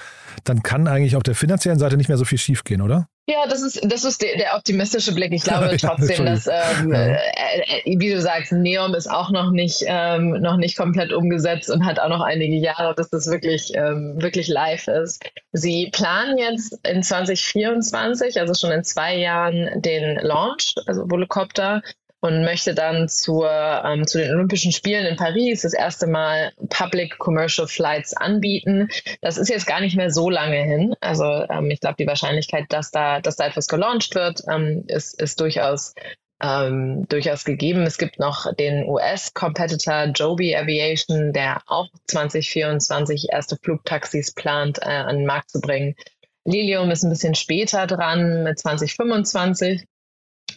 dann 0.44 0.62
kann 0.62 0.86
eigentlich 0.86 1.16
auf 1.16 1.22
der 1.22 1.34
finanziellen 1.34 1.78
Seite 1.78 1.96
nicht 1.96 2.08
mehr 2.08 2.18
so 2.18 2.24
viel 2.24 2.38
schiefgehen, 2.38 2.80
oder? 2.80 3.08
Ja, 3.28 3.46
das 3.46 3.62
ist, 3.62 3.80
das 3.84 4.04
ist 4.04 4.20
der, 4.20 4.36
der 4.36 4.56
optimistische 4.56 5.14
Blick. 5.14 5.32
Ich 5.32 5.44
glaube 5.44 5.76
trotzdem, 5.80 6.26
dass, 6.26 6.48
ähm, 6.48 6.92
äh, 6.92 7.14
äh, 7.14 7.98
wie 7.98 8.10
du 8.10 8.20
sagst, 8.20 8.50
Neom 8.50 8.94
ist 8.94 9.08
auch 9.08 9.30
noch 9.30 9.52
nicht, 9.52 9.84
ähm, 9.86 10.30
noch 10.40 10.56
nicht 10.56 10.76
komplett 10.76 11.12
umgesetzt 11.12 11.70
und 11.70 11.84
hat 11.84 12.00
auch 12.00 12.08
noch 12.08 12.20
einige 12.20 12.56
Jahre, 12.56 12.94
bis 12.94 13.10
das 13.10 13.28
wirklich, 13.28 13.72
ähm, 13.76 14.20
wirklich 14.20 14.48
live 14.48 14.88
ist. 14.88 15.22
Sie 15.52 15.90
planen 15.92 16.36
jetzt 16.36 16.78
in 16.84 17.02
2024, 17.02 18.40
also 18.40 18.54
schon 18.54 18.72
in 18.72 18.82
zwei 18.82 19.16
Jahren, 19.16 19.70
den 19.80 20.16
Launch, 20.16 20.74
also 20.86 21.08
Volocopter 21.08 21.80
und 22.22 22.44
möchte 22.44 22.72
dann 22.72 23.08
zur, 23.08 23.50
ähm, 23.50 24.06
zu 24.06 24.18
den 24.18 24.30
Olympischen 24.30 24.70
Spielen 24.70 25.04
in 25.06 25.16
Paris 25.16 25.62
das 25.62 25.74
erste 25.74 26.06
Mal 26.06 26.52
Public 26.70 27.18
Commercial 27.18 27.66
Flights 27.66 28.16
anbieten. 28.16 28.88
Das 29.20 29.36
ist 29.36 29.48
jetzt 29.48 29.66
gar 29.66 29.80
nicht 29.80 29.96
mehr 29.96 30.10
so 30.10 30.30
lange 30.30 30.62
hin. 30.62 30.94
Also 31.00 31.24
ähm, 31.24 31.68
ich 31.70 31.80
glaube, 31.80 31.96
die 31.98 32.06
Wahrscheinlichkeit, 32.06 32.66
dass 32.68 32.92
da, 32.92 33.20
dass 33.20 33.36
da 33.36 33.46
etwas 33.46 33.66
gelauncht 33.66 34.14
wird, 34.14 34.40
ähm, 34.48 34.84
ist, 34.86 35.20
ist 35.20 35.40
durchaus 35.40 35.94
ähm, 36.40 37.06
durchaus 37.08 37.44
gegeben. 37.44 37.82
Es 37.82 37.98
gibt 37.98 38.20
noch 38.20 38.52
den 38.54 38.88
US-Competitor 38.88 40.04
Joby 40.14 40.56
Aviation, 40.56 41.32
der 41.32 41.62
auch 41.66 41.88
2024 42.06 43.28
erste 43.32 43.56
Flugtaxis 43.62 44.32
plant, 44.32 44.78
äh, 44.80 44.90
an 44.90 45.18
den 45.18 45.26
Markt 45.26 45.50
zu 45.50 45.60
bringen. 45.60 45.96
Lilium 46.44 46.90
ist 46.90 47.02
ein 47.02 47.10
bisschen 47.10 47.34
später 47.34 47.86
dran 47.86 48.44
mit 48.44 48.58
2025. 48.58 49.84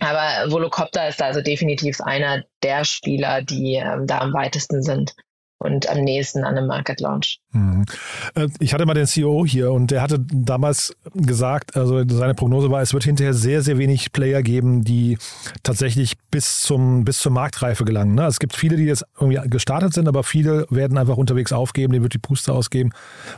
Aber 0.05 0.51
Volocopter 0.51 1.07
ist 1.07 1.21
also 1.21 1.41
definitiv 1.41 1.99
einer 2.01 2.43
der 2.63 2.85
Spieler, 2.85 3.41
die 3.41 3.75
ähm, 3.75 4.05
da 4.07 4.19
am 4.19 4.33
weitesten 4.33 4.83
sind 4.83 5.15
und 5.57 5.89
am 5.89 5.99
nächsten 5.99 6.43
an 6.43 6.57
einem 6.57 6.67
Market 6.67 6.99
Launch. 6.99 7.39
Mhm. 7.51 7.85
Äh, 8.35 8.47
ich 8.59 8.73
hatte 8.73 8.85
mal 8.85 8.93
den 8.93 9.07
CEO 9.07 9.45
hier 9.45 9.71
und 9.71 9.91
der 9.91 10.01
hatte 10.01 10.19
damals 10.19 10.95
gesagt, 11.13 11.75
also 11.75 12.03
seine 12.07 12.33
Prognose 12.33 12.69
war, 12.69 12.81
es 12.81 12.93
wird 12.93 13.03
hinterher 13.03 13.33
sehr, 13.33 13.61
sehr 13.61 13.77
wenig 13.77 14.11
Player 14.11 14.43
geben, 14.43 14.83
die 14.83 15.17
tatsächlich 15.63 16.17
bis 16.29 16.61
zum 16.61 17.03
bis 17.05 17.19
zur 17.19 17.31
Marktreife 17.31 17.85
gelangen. 17.85 18.15
Ne? 18.15 18.25
Es 18.25 18.39
gibt 18.39 18.55
viele, 18.55 18.75
die 18.75 18.83
jetzt 18.83 19.05
irgendwie 19.19 19.49
gestartet 19.49 19.93
sind, 19.93 20.07
aber 20.07 20.23
viele 20.23 20.67
werden 20.69 20.97
einfach 20.97 21.17
unterwegs 21.17 21.51
aufgeben, 21.51 21.93
denen 21.93 22.03
wird 22.03 22.13
die 22.13 22.19
Puste 22.19 22.53
ausgeben, 22.53 22.91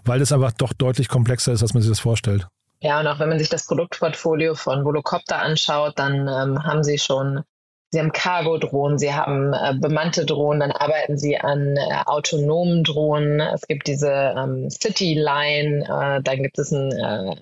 weil 0.04 0.20
das 0.20 0.32
einfach 0.32 0.52
doch 0.52 0.74
deutlich 0.74 1.08
komplexer 1.08 1.54
ist, 1.54 1.62
als 1.62 1.74
man 1.74 1.82
sich 1.82 1.92
das 1.92 2.00
vorstellt. 2.00 2.48
Ja, 2.80 3.00
und 3.00 3.08
auch 3.08 3.20
wenn 3.20 3.30
man 3.30 3.40
sich 3.40 3.50
das 3.50 3.66
Produktportfolio 3.66 4.54
von 4.54 4.86
Volocopter 4.86 5.40
anschaut, 5.40 5.98
dann 5.98 6.28
ähm, 6.28 6.64
haben 6.64 6.84
sie 6.84 7.00
schon, 7.00 7.44
sie 7.90 8.00
haben 8.00 8.12
Cargo-Drohnen, 8.12 9.00
sie 9.00 9.14
haben 9.14 9.52
äh, 9.54 9.74
bemannte 9.80 10.26
Drohnen, 10.26 10.60
dann 10.60 10.72
arbeiten 10.72 11.18
sie 11.18 11.38
an 11.40 11.76
äh, 11.76 12.04
autonomen 12.06 12.84
Drohnen. 12.84 13.40
Es 13.40 13.68
gibt 13.68 13.88
diese 13.88 14.12
ähm, 14.12 14.70
City 14.70 15.16
Line, 15.16 15.86
äh, 15.86 16.22
dann 16.22 16.44
gibt 16.44 16.60
es 16.60 16.72
ein, 16.72 16.92
äh, 16.92 17.36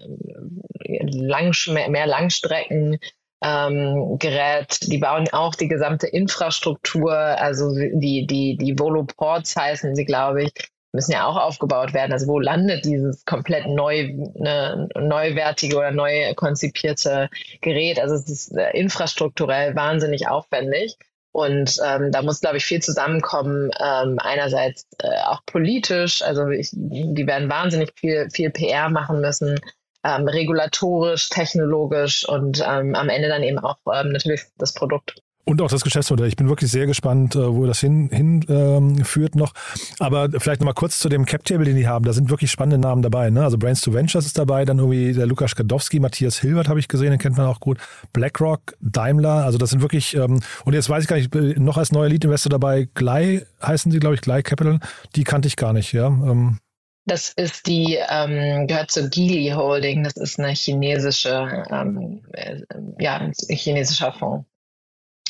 Lang, 1.11 1.53
mehr 1.89 2.07
Langstrecken 2.07 2.99
ähm, 3.43 4.17
gerät. 4.19 4.79
Die 4.83 4.99
bauen 4.99 5.27
auch 5.31 5.55
die 5.55 5.67
gesamte 5.67 6.07
Infrastruktur, 6.07 7.11
also 7.13 7.73
die, 7.73 8.25
die, 8.25 8.55
die 8.57 8.79
Voloports 8.79 9.55
heißen 9.55 9.95
sie, 9.95 10.05
glaube 10.05 10.43
ich, 10.43 10.53
müssen 10.95 11.11
ja 11.11 11.25
auch 11.25 11.37
aufgebaut 11.37 11.93
werden. 11.93 12.11
Also 12.11 12.27
wo 12.27 12.39
landet 12.39 12.85
dieses 12.85 13.23
komplett 13.25 13.67
neu, 13.67 14.13
ne, 14.33 14.87
neuwertige 14.95 15.77
oder 15.77 15.91
neu 15.91 16.33
konzipierte 16.35 17.29
Gerät? 17.61 17.99
Also 17.99 18.15
es 18.15 18.29
ist 18.29 18.57
äh, 18.57 18.71
infrastrukturell 18.71 19.75
wahnsinnig 19.75 20.27
aufwendig. 20.27 20.97
Und 21.31 21.77
ähm, 21.85 22.13
da 22.13 22.21
muss, 22.21 22.39
glaube 22.39 22.57
ich, 22.57 22.65
viel 22.65 22.81
zusammenkommen. 22.81 23.69
Ähm, 23.77 24.19
einerseits 24.19 24.87
äh, 24.99 25.19
auch 25.25 25.41
politisch, 25.45 26.21
also 26.21 26.47
ich, 26.47 26.69
die 26.71 27.27
werden 27.27 27.49
wahnsinnig 27.49 27.91
viel, 27.99 28.29
viel 28.31 28.51
PR 28.51 28.87
machen 28.87 29.19
müssen, 29.19 29.59
ähm, 30.05 30.29
regulatorisch, 30.29 31.27
technologisch 31.29 32.27
und 32.27 32.63
ähm, 32.65 32.95
am 32.95 33.09
Ende 33.09 33.27
dann 33.27 33.43
eben 33.43 33.59
auch 33.59 33.77
ähm, 33.93 34.13
natürlich 34.13 34.43
das 34.57 34.73
Produkt. 34.73 35.21
Und 35.47 35.61
auch 35.61 35.69
das 35.69 35.83
Geschäftsmodell. 35.83 36.27
Ich 36.27 36.35
bin 36.35 36.49
wirklich 36.49 36.71
sehr 36.71 36.87
gespannt, 36.87 37.35
äh, 37.35 37.55
wo 37.55 37.67
das 37.67 37.79
hinführt 37.79 38.13
hin, 38.13 38.43
ähm, 38.49 39.39
noch. 39.39 39.53
Aber 39.99 40.29
vielleicht 40.39 40.59
nochmal 40.59 40.73
kurz 40.73 40.97
zu 40.97 41.07
dem 41.07 41.25
Cap-Table, 41.25 41.65
den 41.65 41.75
die 41.75 41.87
haben. 41.87 42.03
Da 42.03 42.13
sind 42.13 42.31
wirklich 42.31 42.49
spannende 42.49 42.79
Namen 42.79 43.03
dabei. 43.03 43.29
Ne? 43.29 43.43
Also 43.43 43.59
Brains 43.59 43.81
to 43.81 43.93
Ventures 43.93 44.25
ist 44.25 44.39
dabei, 44.39 44.65
dann 44.65 44.79
irgendwie 44.79 45.13
der 45.13 45.27
Lukas 45.27 45.55
Gadowski, 45.55 45.99
Matthias 45.99 46.39
Hilbert 46.39 46.67
habe 46.67 46.79
ich 46.79 46.87
gesehen, 46.87 47.11
den 47.11 47.19
kennt 47.19 47.37
man 47.37 47.45
auch 47.45 47.59
gut. 47.59 47.77
BlackRock, 48.11 48.75
Daimler, 48.81 49.45
also 49.45 49.59
das 49.59 49.69
sind 49.69 49.81
wirklich, 49.81 50.15
ähm, 50.15 50.41
und 50.65 50.73
jetzt 50.73 50.89
weiß 50.89 51.03
ich 51.03 51.07
gar 51.07 51.17
nicht, 51.17 51.33
äh, 51.35 51.59
noch 51.59 51.77
als 51.77 51.91
neuer 51.91 52.09
Lead-Investor 52.09 52.49
dabei, 52.49 52.89
Glei 52.95 53.45
heißen 53.61 53.91
sie, 53.91 53.99
glaube 53.99 54.15
ich, 54.15 54.21
Glei 54.21 54.41
Capital. 54.41 54.79
Die 55.15 55.23
kannte 55.23 55.47
ich 55.47 55.57
gar 55.57 55.73
nicht, 55.73 55.93
ja. 55.93 56.07
Ähm, 56.07 56.57
das 57.05 57.33
ist 57.35 57.67
die, 57.67 57.99
ähm, 58.09 58.65
gehört 58.65 58.89
zur 58.89 59.09
Geely 59.09 59.51
Holding. 59.51 60.03
Das 60.03 60.13
ist 60.13 60.39
eine 60.39 60.53
chinesische, 60.53 61.63
ähm, 61.69 62.21
äh, 62.33 62.61
ja, 62.99 63.17
ein 63.17 63.31
chinesischer 63.47 64.11
Fonds. 64.11 64.47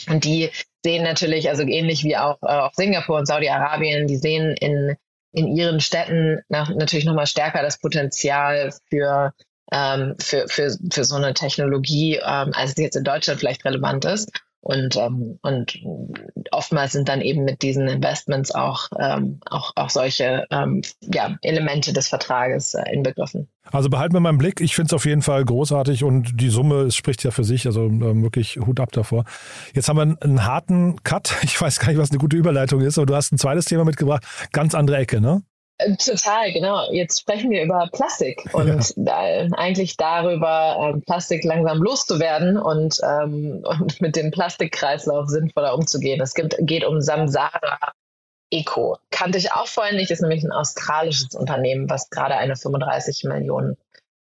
Und 0.10 0.26
die 0.26 0.52
sehen 0.84 1.04
natürlich, 1.04 1.50
also 1.50 1.64
ähnlich 1.64 2.04
wie 2.04 2.18
auch, 2.18 2.38
äh, 2.42 2.48
auch 2.48 2.74
Singapur 2.74 3.18
und 3.18 3.26
Saudi-Arabien, 3.26 4.08
die 4.08 4.18
sehen 4.18 4.56
in, 4.60 4.96
in 5.32 5.48
ihren 5.56 5.80
Städten 5.80 6.42
nach, 6.50 6.70
natürlich 6.70 7.06
nochmal 7.06 7.28
stärker 7.28 7.62
das 7.62 7.80
Potenzial 7.80 8.72
für, 8.90 9.34
ähm, 9.72 10.16
für, 10.20 10.48
für, 10.48 10.76
für 10.92 11.04
so 11.04 11.16
eine 11.16 11.34
Technologie, 11.34 12.16
ähm, 12.16 12.52
als 12.54 12.72
es 12.72 12.78
jetzt 12.78 12.96
in 12.96 13.04
Deutschland 13.04 13.40
vielleicht 13.40 13.66
relevant 13.66 14.06
ist. 14.06 14.32
Und, 14.66 14.96
ähm, 14.96 15.38
und 15.44 15.80
oftmals 16.50 16.94
sind 16.94 17.08
dann 17.08 17.22
eben 17.22 17.44
mit 17.44 17.62
diesen 17.62 17.88
Investments 17.88 18.50
auch, 18.50 18.88
ähm, 19.00 19.40
auch, 19.46 19.74
auch 19.76 19.92
solche 19.92 20.48
ähm, 20.50 20.82
ja, 21.02 21.38
Elemente 21.44 21.94
des 21.94 22.08
Vertrages 22.08 22.74
äh, 22.74 22.82
inbegriffen. 22.92 23.48
Also 23.72 23.90
behalten 23.92 24.16
wir 24.16 24.22
mal 24.22 24.32
im 24.32 24.40
Blick. 24.40 24.62
Ich 24.62 24.74
finde 24.74 24.88
es 24.88 24.94
auf 24.94 25.06
jeden 25.06 25.22
Fall 25.22 25.46
großartig 25.46 26.04
und 26.04 26.42
die 26.42 26.50
Summe 26.50 26.82
es 26.82 26.96
spricht 26.96 27.24
ja 27.24 27.30
für 27.30 27.44
sich. 27.44 27.68
Also 27.68 27.84
ähm, 27.86 28.24
wirklich 28.24 28.58
Hut 28.58 28.80
ab 28.80 28.92
davor. 28.92 29.26
Jetzt 29.76 29.88
haben 29.88 29.98
wir 29.98 30.18
einen 30.20 30.46
harten 30.48 31.04
Cut. 31.04 31.36
Ich 31.44 31.62
weiß 31.62 31.80
gar 31.80 31.90
nicht, 31.90 32.00
was 32.00 32.10
eine 32.10 32.18
gute 32.18 32.36
Überleitung 32.36 32.82
ist, 32.82 32.98
aber 32.98 33.06
du 33.06 33.16
hast 33.16 33.32
ein 33.32 33.38
zweites 33.38 33.66
Thema 33.66 33.86
mitgebracht. 33.86 34.26
Ganz 34.52 34.74
andere 34.74 34.98
Ecke, 34.98 35.22
ne? 35.22 35.44
Äh, 35.78 35.96
total, 35.98 36.54
genau. 36.54 36.92
Jetzt 36.92 37.20
sprechen 37.20 37.50
wir 37.52 37.64
über 37.64 37.90
Plastik 37.92 38.48
und 38.54 38.94
ja. 38.96 39.28
äh, 39.28 39.50
eigentlich 39.54 39.98
darüber, 39.98 40.96
äh, 40.96 41.02
Plastik 41.02 41.44
langsam 41.44 41.82
loszuwerden 41.82 42.58
und, 42.58 43.00
ähm, 43.04 43.64
und 43.64 44.00
mit 44.02 44.16
dem 44.16 44.32
Plastikkreislauf 44.32 45.28
sinnvoller 45.28 45.76
umzugehen. 45.76 46.22
Es 46.22 46.34
gibt, 46.34 46.56
geht 46.60 46.86
um 46.86 47.02
Samsara 47.02 47.94
Eco. 48.52 48.98
Kannte 49.12 49.38
ich 49.38 49.52
auch 49.52 49.68
vorhin 49.68 49.98
nicht, 49.98 50.12
ist 50.12 50.22
nämlich 50.22 50.44
ein 50.44 50.52
australisches 50.52 51.36
Unternehmen, 51.36 51.90
was 51.90 52.10
gerade 52.10 52.36
eine 52.36 52.56
35 52.56 53.24
Millionen 53.26 53.76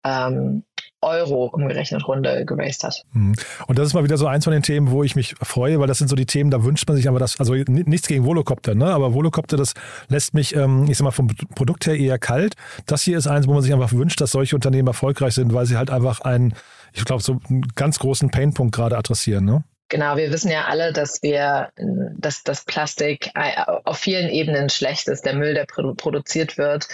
ähm, 0.05 0.65
Euro 1.01 1.47
umgerechnet 1.47 2.07
Runde 2.07 2.45
geraced 2.45 2.85
hat. 2.85 3.05
Mhm. 3.13 3.35
Und 3.67 3.79
das 3.79 3.89
ist 3.89 3.95
mal 3.95 4.05
wieder 4.05 4.17
so 4.17 4.27
eins 4.27 4.45
von 4.45 4.53
den 4.53 4.63
Themen, 4.63 4.91
wo 4.91 5.03
ich 5.03 5.17
mich 5.17 5.35
freue, 5.41 5.79
weil 5.81 5.87
das 5.87 5.99
sind 5.99 6.09
so 6.09 6.17
die 6.17 6.27
Themen, 6.27 6.51
da 6.51 6.65
wünscht 6.65 6.89
man 6.89 6.97
sich 6.97 7.09
aber 7.09 7.19
das, 7.19 7.39
also 7.39 7.55
nichts 7.55 8.09
gegen 8.09 8.25
Volocopter, 8.25 8.75
ne? 8.75 8.87
aber 8.87 9.15
Volocopter, 9.15 9.57
das 9.57 9.75
lässt 10.09 10.35
mich, 10.35 10.57
ähm, 10.57 10.87
ich 10.89 10.99
sag 10.99 11.05
mal, 11.05 11.11
vom 11.11 11.29
Produkt 11.55 11.87
her 11.87 11.97
eher 11.97 12.19
kalt. 12.19 12.55
Das 12.87 13.03
hier 13.03 13.19
ist 13.19 13.27
eins, 13.27 13.47
wo 13.47 13.53
man 13.53 13.63
sich 13.63 13.73
einfach 13.73 13.93
wünscht, 13.93 14.21
dass 14.21 14.33
solche 14.33 14.57
Unternehmen 14.57 14.89
erfolgreich 14.89 15.35
sind, 15.35 15.55
weil 15.55 15.67
sie 15.67 15.77
halt 15.77 15.91
einfach 15.91 16.21
einen, 16.23 16.55
ich 16.93 17.05
glaube, 17.05 17.23
so 17.23 17.39
einen 17.49 17.63
ganz 17.75 17.99
großen 17.99 18.31
Painpunkt 18.31 18.75
gerade 18.75 18.97
adressieren. 18.97 19.45
Ne? 19.45 19.65
Genau, 19.91 20.17
wir 20.17 20.31
wissen 20.31 20.51
ja 20.51 20.67
alle, 20.67 20.93
dass 20.93 21.23
wir, 21.23 21.71
dass 22.19 22.43
das 22.43 22.65
Plastik 22.65 23.31
äh, 23.35 23.63
auf 23.85 23.99
vielen 23.99 24.29
Ebenen 24.29 24.69
schlecht 24.69 25.09
ist. 25.09 25.25
Der 25.25 25.35
Müll, 25.35 25.55
der 25.55 25.65
produziert 25.65 26.59
wird, 26.59 26.89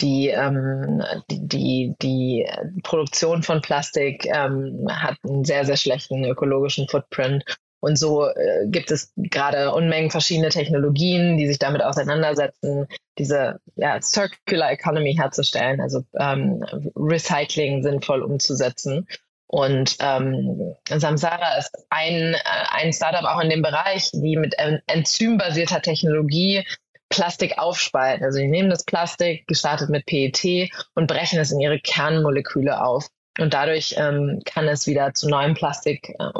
die, 0.00 0.28
ähm, 0.28 1.02
die, 1.30 1.94
die, 2.00 2.46
Produktion 2.82 3.42
von 3.42 3.60
Plastik 3.60 4.26
ähm, 4.26 4.86
hat 4.90 5.16
einen 5.26 5.44
sehr, 5.44 5.64
sehr 5.64 5.76
schlechten 5.76 6.24
ökologischen 6.24 6.88
Footprint. 6.88 7.44
Und 7.80 7.96
so 7.96 8.26
äh, 8.26 8.66
gibt 8.66 8.90
es 8.90 9.12
gerade 9.16 9.72
Unmengen 9.72 10.10
verschiedene 10.10 10.48
Technologien, 10.48 11.36
die 11.36 11.46
sich 11.46 11.58
damit 11.58 11.82
auseinandersetzen, 11.82 12.88
diese 13.18 13.60
ja, 13.76 14.00
Circular 14.02 14.72
Economy 14.72 15.14
herzustellen, 15.14 15.80
also 15.80 16.02
ähm, 16.18 16.64
Recycling 16.96 17.82
sinnvoll 17.82 18.22
umzusetzen. 18.22 19.06
Und 19.46 19.96
ähm, 20.00 20.74
Samsara 20.88 21.56
ist 21.58 21.70
ein, 21.88 22.34
äh, 22.34 22.38
ein 22.70 22.92
Startup 22.92 23.24
auch 23.24 23.40
in 23.40 23.48
dem 23.48 23.62
Bereich, 23.62 24.10
die 24.12 24.36
mit 24.36 24.54
enzymbasierter 24.86 25.80
Technologie 25.80 26.64
Plastik 27.08 27.58
aufspalten. 27.58 28.24
Also 28.24 28.38
die 28.38 28.48
nehmen 28.48 28.70
das 28.70 28.84
Plastik, 28.84 29.46
gestartet 29.46 29.88
mit 29.88 30.06
PET, 30.06 30.70
und 30.94 31.06
brechen 31.06 31.38
es 31.38 31.50
in 31.50 31.60
ihre 31.60 31.80
Kernmoleküle 31.80 32.82
auf. 32.82 33.08
Und 33.38 33.54
dadurch 33.54 33.94
ähm, 33.96 34.42
kann 34.44 34.66
es 34.68 34.86
wieder 34.86 35.14
zu 35.14 35.28
neuem 35.28 35.54
Plastik 35.54 36.08
äh, 36.18 36.30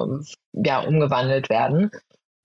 ja, 0.53 0.81
umgewandelt 0.81 1.49
werden. 1.49 1.91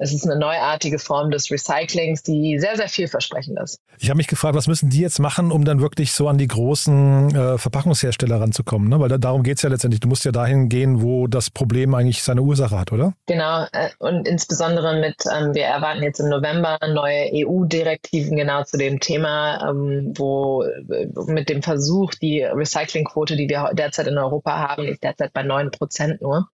Es 0.03 0.11
ist 0.11 0.25
eine 0.25 0.37
neuartige 0.37 0.99
Form 0.99 1.31
des 1.31 1.49
Recyclings, 1.49 2.23
die 2.23 2.59
sehr, 2.59 2.75
sehr 2.75 2.89
vielversprechend 2.89 3.57
ist. 3.57 3.79
Ich 3.99 4.09
habe 4.09 4.17
mich 4.17 4.27
gefragt, 4.27 4.53
was 4.53 4.67
müssen 4.67 4.89
die 4.89 4.99
jetzt 4.99 5.17
machen, 5.19 5.49
um 5.49 5.63
dann 5.63 5.79
wirklich 5.79 6.11
so 6.11 6.27
an 6.27 6.37
die 6.37 6.47
großen 6.47 7.33
äh, 7.33 7.57
Verpackungshersteller 7.57 8.41
ranzukommen? 8.41 8.89
Ne? 8.89 8.99
Weil 8.99 9.07
da, 9.07 9.17
darum 9.17 9.43
geht 9.43 9.57
es 9.57 9.63
ja 9.63 9.69
letztendlich. 9.69 10.01
Du 10.01 10.09
musst 10.09 10.25
ja 10.25 10.33
dahin 10.33 10.67
gehen, 10.67 11.01
wo 11.01 11.27
das 11.27 11.49
Problem 11.49 11.95
eigentlich 11.95 12.21
seine 12.21 12.41
Ursache 12.41 12.77
hat, 12.77 12.91
oder? 12.91 13.13
Genau. 13.27 13.65
Äh, 13.71 13.91
und 13.99 14.27
insbesondere 14.27 14.99
mit, 14.99 15.23
ähm, 15.33 15.53
wir 15.53 15.63
erwarten 15.63 16.03
jetzt 16.03 16.19
im 16.19 16.27
November 16.27 16.77
neue 16.85 17.29
EU-Direktiven 17.33 18.35
genau 18.35 18.63
zu 18.65 18.77
dem 18.77 18.99
Thema, 18.99 19.69
ähm, 19.69 20.13
wo 20.17 20.63
äh, 20.63 21.07
mit 21.27 21.47
dem 21.47 21.63
Versuch, 21.63 22.13
die 22.15 22.41
Recyclingquote, 22.41 23.37
die 23.37 23.47
wir 23.47 23.71
derzeit 23.73 24.07
in 24.07 24.17
Europa 24.17 24.67
haben, 24.67 24.83
ist 24.83 25.01
derzeit 25.01 25.31
bei 25.31 25.43
9 25.43 25.71
Prozent 25.71 26.21
nur, 26.21 26.49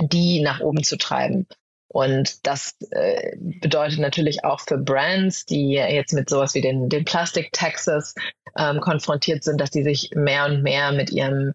die 0.00 0.42
nach 0.42 0.58
oben 0.58 0.82
zu 0.82 0.98
treiben. 0.98 1.46
Und 1.92 2.46
das 2.46 2.76
äh, 2.92 3.36
bedeutet 3.36 3.98
natürlich 3.98 4.44
auch 4.44 4.60
für 4.60 4.78
Brands, 4.78 5.44
die 5.44 5.72
jetzt 5.72 6.12
mit 6.12 6.30
sowas 6.30 6.54
wie 6.54 6.60
den, 6.60 6.88
den 6.88 7.04
Plastic 7.04 7.52
Taxes 7.52 8.14
ähm, 8.56 8.80
konfrontiert 8.80 9.42
sind, 9.42 9.60
dass 9.60 9.70
die 9.70 9.82
sich 9.82 10.10
mehr 10.14 10.44
und 10.44 10.62
mehr 10.62 10.92
mit 10.92 11.10
ihrem 11.10 11.52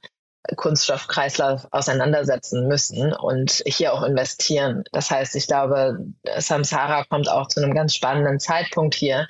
Kunststoffkreislauf 0.57 1.67
auseinandersetzen 1.71 2.67
müssen 2.67 3.13
und 3.13 3.63
hier 3.65 3.93
auch 3.93 4.03
investieren. 4.03 4.83
Das 4.91 5.09
heißt, 5.09 5.35
ich 5.35 5.47
glaube, 5.47 5.99
Samsara 6.37 7.05
kommt 7.05 7.29
auch 7.29 7.47
zu 7.47 7.63
einem 7.63 7.73
ganz 7.73 7.95
spannenden 7.95 8.39
Zeitpunkt 8.39 8.93
hier, 8.93 9.27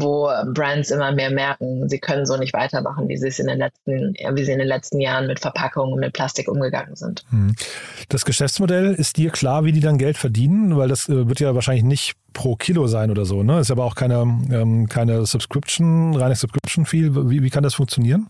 wo 0.00 0.30
Brands 0.52 0.90
immer 0.90 1.12
mehr 1.12 1.30
merken, 1.30 1.88
sie 1.88 1.98
können 1.98 2.26
so 2.26 2.36
nicht 2.36 2.52
weitermachen, 2.52 3.08
wie 3.08 3.16
sie 3.16 3.28
es 3.28 3.38
in 3.38 3.46
den 3.46 3.58
letzten, 3.58 4.14
wie 4.34 4.44
sie 4.44 4.52
in 4.52 4.58
den 4.58 4.68
letzten 4.68 5.00
Jahren 5.00 5.26
mit 5.26 5.40
Verpackungen 5.40 5.94
und 5.94 6.00
mit 6.00 6.12
Plastik 6.12 6.48
umgegangen 6.48 6.96
sind. 6.96 7.24
Hm. 7.30 7.54
Das 8.08 8.24
Geschäftsmodell 8.24 8.94
ist 8.94 9.16
dir 9.16 9.30
klar, 9.30 9.64
wie 9.64 9.72
die 9.72 9.80
dann 9.80 9.98
Geld 9.98 10.16
verdienen, 10.16 10.76
weil 10.76 10.88
das 10.88 11.08
äh, 11.08 11.28
wird 11.28 11.40
ja 11.40 11.54
wahrscheinlich 11.54 11.84
nicht 11.84 12.14
pro 12.32 12.56
Kilo 12.56 12.86
sein 12.86 13.10
oder 13.10 13.24
so, 13.24 13.42
ne? 13.42 13.60
Ist 13.60 13.70
aber 13.70 13.84
auch 13.84 13.94
keine, 13.94 14.20
ähm, 14.50 14.88
keine 14.88 15.26
Subscription, 15.26 16.14
reine 16.14 16.36
Subscription-Fee. 16.36 17.10
Wie, 17.30 17.42
wie 17.42 17.50
kann 17.50 17.62
das 17.62 17.74
funktionieren? 17.74 18.28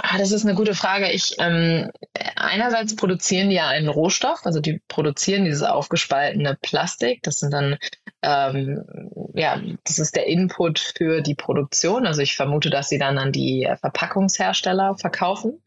Ah, 0.00 0.18
das 0.18 0.32
ist 0.32 0.44
eine 0.44 0.54
gute 0.54 0.74
Frage. 0.74 1.10
Ich 1.10 1.36
ähm, 1.38 1.90
einerseits 2.36 2.94
produzieren 2.94 3.48
die 3.48 3.56
ja 3.56 3.68
einen 3.68 3.88
Rohstoff, 3.88 4.44
also 4.44 4.60
die 4.60 4.82
produzieren 4.88 5.44
dieses 5.44 5.62
aufgespaltene 5.62 6.58
Plastik. 6.60 7.22
Das 7.22 7.40
sind 7.40 7.52
dann 7.52 7.78
ähm, 8.22 8.84
ja, 9.34 9.60
das 9.84 9.98
ist 9.98 10.16
der 10.16 10.26
Input 10.26 10.78
für 10.78 11.22
die 11.22 11.34
Produktion. 11.34 12.06
Also 12.06 12.20
ich 12.20 12.36
vermute, 12.36 12.70
dass 12.70 12.88
sie 12.88 12.98
dann 12.98 13.18
an 13.18 13.32
die 13.32 13.68
Verpackungshersteller 13.80 14.96
verkaufen 14.96 15.62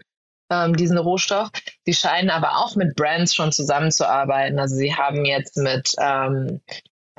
ähm, 0.52 0.76
diesen 0.76 0.98
Rohstoff. 0.98 1.50
Sie 1.86 1.94
scheinen 1.94 2.30
aber 2.30 2.58
auch 2.58 2.76
mit 2.76 2.96
Brands 2.96 3.34
schon 3.34 3.52
zusammenzuarbeiten. 3.52 4.60
Also 4.60 4.76
sie 4.76 4.94
haben 4.94 5.26
jetzt 5.26 5.58
mit 5.58 5.94
ähm, 6.00 6.62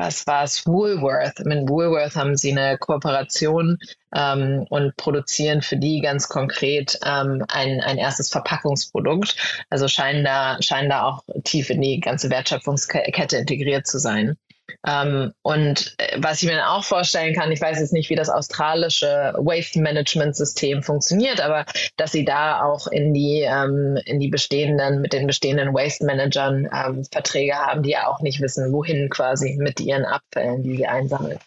was 0.02 0.26
war 0.26 0.44
es, 0.44 0.66
Woolworth. 0.66 1.44
Mit 1.44 1.68
Woolworth 1.68 2.16
haben 2.16 2.36
sie 2.36 2.50
eine 2.50 2.76
Kooperation 2.76 3.78
ähm, 4.14 4.66
und 4.68 4.96
produzieren 4.96 5.62
für 5.62 5.76
die 5.76 6.00
ganz 6.00 6.28
konkret 6.28 6.98
ähm, 7.04 7.44
ein, 7.48 7.80
ein 7.80 7.98
erstes 7.98 8.28
Verpackungsprodukt. 8.30 9.64
Also 9.70 9.86
scheinen 9.86 10.24
da, 10.24 10.60
scheinen 10.60 10.90
da 10.90 11.04
auch 11.04 11.22
tief 11.44 11.70
in 11.70 11.80
die 11.80 12.00
ganze 12.00 12.30
Wertschöpfungskette 12.30 13.36
integriert 13.36 13.86
zu 13.86 13.98
sein. 13.98 14.36
Ähm, 14.86 15.32
und 15.42 15.94
äh, 15.98 16.18
was 16.18 16.42
ich 16.42 16.48
mir 16.48 16.56
dann 16.56 16.66
auch 16.66 16.84
vorstellen 16.84 17.34
kann, 17.34 17.52
ich 17.52 17.60
weiß 17.60 17.78
jetzt 17.78 17.92
nicht, 17.92 18.10
wie 18.10 18.14
das 18.14 18.28
australische 18.28 19.34
Waste 19.38 19.80
Management 19.80 20.36
System 20.36 20.82
funktioniert, 20.82 21.40
aber 21.40 21.64
dass 21.96 22.12
sie 22.12 22.24
da 22.24 22.62
auch 22.62 22.86
in 22.86 23.14
die, 23.14 23.42
ähm, 23.46 23.98
in 24.04 24.20
die 24.20 24.28
bestehenden, 24.28 25.00
mit 25.00 25.12
den 25.12 25.26
bestehenden 25.26 25.74
Waste 25.74 26.04
Managern 26.04 26.68
ähm, 26.72 27.04
Verträge 27.10 27.54
haben, 27.54 27.82
die 27.82 27.90
ja 27.90 28.08
auch 28.08 28.20
nicht 28.20 28.40
wissen, 28.40 28.72
wohin 28.72 29.08
quasi 29.08 29.56
mit 29.58 29.80
ihren 29.80 30.04
Abfällen, 30.04 30.62
die 30.62 30.76
sie 30.76 30.86
einsammeln. 30.86 31.38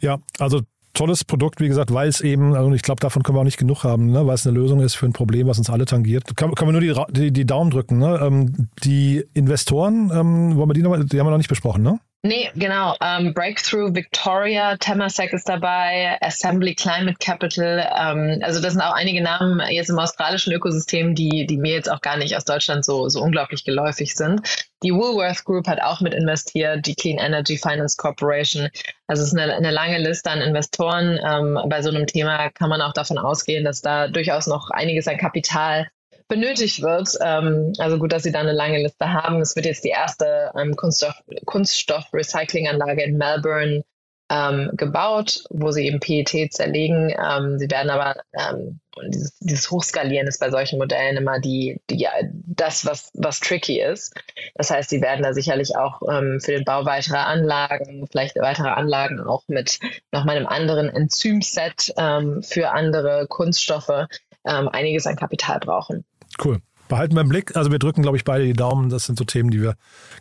Ja, 0.00 0.18
also 0.38 0.60
tolles 0.96 1.24
Produkt, 1.24 1.60
wie 1.60 1.68
gesagt, 1.68 1.92
weil 1.92 2.08
es 2.08 2.20
eben, 2.20 2.54
also 2.54 2.72
ich 2.72 2.82
glaube, 2.82 3.00
davon 3.00 3.22
können 3.22 3.36
wir 3.36 3.40
auch 3.40 3.44
nicht 3.44 3.58
genug 3.58 3.84
haben, 3.84 4.10
ne? 4.10 4.26
weil 4.26 4.34
es 4.34 4.46
eine 4.46 4.58
Lösung 4.58 4.80
ist 4.80 4.94
für 4.94 5.06
ein 5.06 5.12
Problem, 5.12 5.46
was 5.46 5.58
uns 5.58 5.70
alle 5.70 5.84
tangiert. 5.84 6.36
Kann, 6.36 6.54
können 6.54 6.74
wir 6.74 6.80
nur 6.80 7.06
die, 7.06 7.12
die, 7.12 7.32
die 7.32 7.44
Daumen 7.44 7.70
drücken. 7.70 7.98
Ne? 7.98 8.18
Ähm, 8.22 8.68
die 8.82 9.24
Investoren, 9.34 10.10
ähm, 10.12 10.56
wollen 10.56 10.68
wir 10.68 10.74
die, 10.74 10.82
noch, 10.82 10.96
die 10.96 11.20
haben 11.20 11.26
wir 11.26 11.30
noch 11.30 11.36
nicht 11.36 11.48
besprochen, 11.48 11.82
ne? 11.82 12.00
Nee, 12.26 12.50
genau. 12.56 12.96
Um, 13.00 13.32
Breakthrough 13.34 13.94
Victoria, 13.94 14.76
Temasek 14.78 15.32
ist 15.32 15.48
dabei, 15.48 16.18
Assembly 16.20 16.74
Climate 16.74 17.16
Capital. 17.20 17.78
Um, 17.78 18.42
also 18.42 18.60
das 18.60 18.72
sind 18.72 18.82
auch 18.82 18.94
einige 18.94 19.22
Namen 19.22 19.62
jetzt 19.70 19.90
im 19.90 19.98
australischen 20.00 20.52
Ökosystem, 20.52 21.14
die, 21.14 21.46
die 21.46 21.56
mir 21.56 21.74
jetzt 21.74 21.88
auch 21.88 22.00
gar 22.00 22.16
nicht 22.16 22.36
aus 22.36 22.44
Deutschland 22.44 22.84
so, 22.84 23.08
so 23.08 23.22
unglaublich 23.22 23.62
geläufig 23.62 24.16
sind. 24.16 24.40
Die 24.82 24.92
Woolworth 24.92 25.44
Group 25.44 25.68
hat 25.68 25.80
auch 25.80 26.00
mit 26.00 26.14
investiert, 26.14 26.84
die 26.86 26.96
Clean 26.96 27.18
Energy 27.18 27.58
Finance 27.58 27.96
Corporation. 27.96 28.70
Also 29.06 29.22
es 29.22 29.28
ist 29.28 29.38
eine, 29.38 29.54
eine 29.54 29.70
lange 29.70 29.98
Liste 29.98 30.28
an 30.28 30.40
Investoren. 30.40 31.20
Um, 31.20 31.68
bei 31.68 31.80
so 31.80 31.90
einem 31.90 32.08
Thema 32.08 32.50
kann 32.50 32.70
man 32.70 32.82
auch 32.82 32.92
davon 32.92 33.18
ausgehen, 33.18 33.64
dass 33.64 33.82
da 33.82 34.08
durchaus 34.08 34.48
noch 34.48 34.70
einiges 34.70 35.06
an 35.06 35.16
Kapital 35.16 35.86
benötigt 36.28 36.82
wird. 36.82 37.16
Ähm, 37.20 37.72
also 37.78 37.98
gut, 37.98 38.12
dass 38.12 38.22
Sie 38.22 38.32
da 38.32 38.40
eine 38.40 38.52
lange 38.52 38.82
Liste 38.82 39.12
haben. 39.12 39.40
Es 39.40 39.56
wird 39.56 39.66
jetzt 39.66 39.84
die 39.84 39.90
erste 39.90 40.52
ähm, 40.58 40.76
Kunststoff, 40.76 41.22
Kunststoff-Recyclinganlage 41.44 43.02
in 43.02 43.16
Melbourne 43.16 43.84
ähm, 44.28 44.70
gebaut, 44.72 45.44
wo 45.50 45.70
sie 45.70 45.86
eben 45.86 46.00
PET 46.00 46.52
zerlegen. 46.52 47.10
Ähm, 47.10 47.58
sie 47.58 47.70
werden 47.70 47.90
aber 47.90 48.16
ähm, 48.32 48.80
dieses, 49.08 49.38
dieses 49.38 49.70
Hochskalieren 49.70 50.26
ist 50.26 50.40
bei 50.40 50.50
solchen 50.50 50.78
Modellen 50.78 51.16
immer 51.16 51.38
die, 51.38 51.80
die 51.90 52.08
das, 52.44 52.86
was, 52.86 53.10
was 53.14 53.40
tricky 53.40 53.80
ist. 53.80 54.14
Das 54.54 54.70
heißt, 54.70 54.90
sie 54.90 55.00
werden 55.00 55.22
da 55.22 55.32
sicherlich 55.32 55.76
auch 55.76 56.02
ähm, 56.10 56.40
für 56.42 56.52
den 56.52 56.64
Bau 56.64 56.84
weiterer 56.84 57.26
Anlagen, 57.26 58.06
vielleicht 58.10 58.36
weitere 58.36 58.68
Anlagen 58.68 59.20
auch 59.20 59.44
mit 59.48 59.78
nochmal 60.10 60.36
einem 60.36 60.46
anderen 60.46 60.88
Enzymset 60.88 61.92
ähm, 61.96 62.42
für 62.42 62.70
andere 62.70 63.26
Kunststoffe 63.28 64.06
ähm, 64.44 64.68
einiges 64.68 65.06
an 65.06 65.16
Kapital 65.16 65.60
brauchen. 65.60 66.04
Cool. 66.42 66.60
Behalten 66.88 67.14
wir 67.14 67.22
im 67.22 67.28
Blick. 67.28 67.56
Also 67.56 67.72
wir 67.72 67.78
drücken, 67.78 68.02
glaube 68.02 68.16
ich, 68.16 68.24
beide 68.24 68.44
die 68.44 68.52
Daumen. 68.52 68.90
Das 68.90 69.06
sind 69.06 69.18
so 69.18 69.24
Themen, 69.24 69.50
die 69.50 69.60
wir 69.60 69.74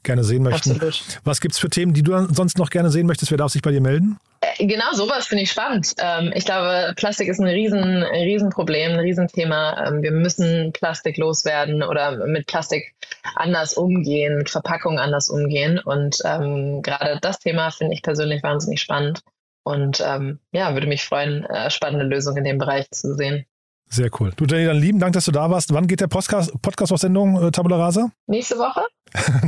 gerne 0.03 0.23
sehen 0.23 0.43
möchten. 0.43 0.71
Absolut. 0.71 1.19
Was 1.23 1.39
gibt 1.39 1.53
es 1.53 1.59
für 1.59 1.69
Themen, 1.69 1.93
die 1.93 2.01
du 2.01 2.27
sonst 2.33 2.57
noch 2.57 2.69
gerne 2.69 2.89
sehen 2.89 3.05
möchtest? 3.05 3.31
Wer 3.31 3.37
darf 3.37 3.51
sich 3.51 3.61
bei 3.61 3.71
dir 3.71 3.81
melden? 3.81 4.17
Äh, 4.41 4.65
genau, 4.65 4.91
sowas 4.93 5.27
finde 5.27 5.43
ich 5.43 5.51
spannend. 5.51 5.93
Ähm, 5.99 6.31
ich 6.33 6.45
glaube, 6.45 6.93
Plastik 6.95 7.27
ist 7.27 7.39
ein 7.39 7.45
riesen, 7.45 8.03
Riesenproblem, 8.03 8.93
ein 8.93 8.99
Riesenthema. 8.99 9.87
Ähm, 9.87 10.01
wir 10.01 10.11
müssen 10.11 10.73
Plastik 10.73 11.17
loswerden 11.17 11.83
oder 11.83 12.25
mit 12.25 12.47
Plastik 12.47 12.95
anders 13.35 13.75
umgehen, 13.75 14.37
mit 14.37 14.49
Verpackungen 14.49 14.99
anders 14.99 15.29
umgehen. 15.29 15.79
Und 15.79 16.17
ähm, 16.25 16.81
gerade 16.81 17.19
das 17.21 17.39
Thema 17.39 17.69
finde 17.69 17.93
ich 17.93 18.01
persönlich 18.01 18.41
wahnsinnig 18.41 18.81
spannend. 18.81 19.21
Und 19.63 20.03
ähm, 20.05 20.39
ja, 20.51 20.73
würde 20.73 20.87
mich 20.87 21.03
freuen, 21.03 21.43
äh, 21.45 21.69
spannende 21.69 22.05
Lösungen 22.05 22.37
in 22.37 22.43
dem 22.43 22.57
Bereich 22.57 22.89
zu 22.91 23.15
sehen. 23.15 23.45
Sehr 23.89 24.09
cool. 24.19 24.31
Du, 24.35 24.45
Jenny, 24.45 24.65
dann 24.65 24.77
lieben 24.77 24.99
Dank, 24.99 25.13
dass 25.13 25.25
du 25.25 25.31
da 25.31 25.49
warst. 25.49 25.73
Wann 25.73 25.87
geht 25.87 26.01
der 26.01 26.07
Podcast, 26.07 26.51
Podcast 26.61 26.91
auf 26.91 26.99
Sendung, 26.99 27.41
äh, 27.41 27.51
Tabula 27.51 27.77
Rasa? 27.77 28.09
Nächste 28.27 28.57
Woche. 28.57 28.81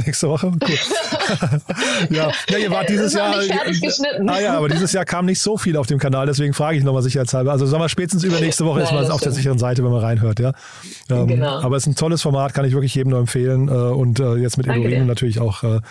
Nächste 0.06 0.30
Woche? 0.30 0.52
Cool. 0.62 0.78
ja. 2.16 2.32
ja, 2.50 2.58
ihr 2.58 2.72
wart 2.72 2.88
dieses 2.88 3.14
Jahr. 3.14 3.38
Nicht 3.38 3.52
fertig 3.52 3.82
geschnitten. 3.82 4.30
Ah 4.30 4.40
ja, 4.40 4.56
aber 4.56 4.70
dieses 4.70 4.94
Jahr 4.94 5.04
kam 5.04 5.26
nicht 5.26 5.42
so 5.42 5.58
viel 5.58 5.76
auf 5.76 5.88
dem 5.88 6.00
Kanal, 6.00 6.26
deswegen 6.26 6.54
frage 6.54 6.78
ich 6.78 6.84
nochmal 6.84 7.02
sicherheitshalber. 7.02 7.52
Also 7.52 7.66
sagen 7.66 7.84
wir 7.84 7.90
spätestens 7.90 8.24
übernächste 8.24 8.66
Woche 8.66 8.82
ist 8.84 8.94
man 8.94 9.10
auf 9.12 9.22
der 9.22 9.32
sicheren 9.32 9.58
Seite, 9.58 9.84
wenn 9.84 9.92
man 9.92 10.00
reinhört, 10.00 10.40
ja. 10.40 10.54
Ähm, 11.10 11.28
genau. 11.28 11.60
Aber 11.62 11.76
es 11.76 11.84
ist 11.84 11.88
ein 11.88 11.96
tolles 11.96 12.22
Format, 12.22 12.54
kann 12.54 12.64
ich 12.66 12.74
wirklich 12.74 12.96
jedem 12.96 13.10
nur 13.10 13.20
empfehlen. 13.20 13.68
Äh, 13.68 13.72
und 13.72 14.20
äh, 14.20 14.36
jetzt 14.36 14.58
mit 14.58 14.68
Edorino 14.68 15.06
natürlich 15.06 15.40
auch 15.40 15.64
äh, 15.64 15.82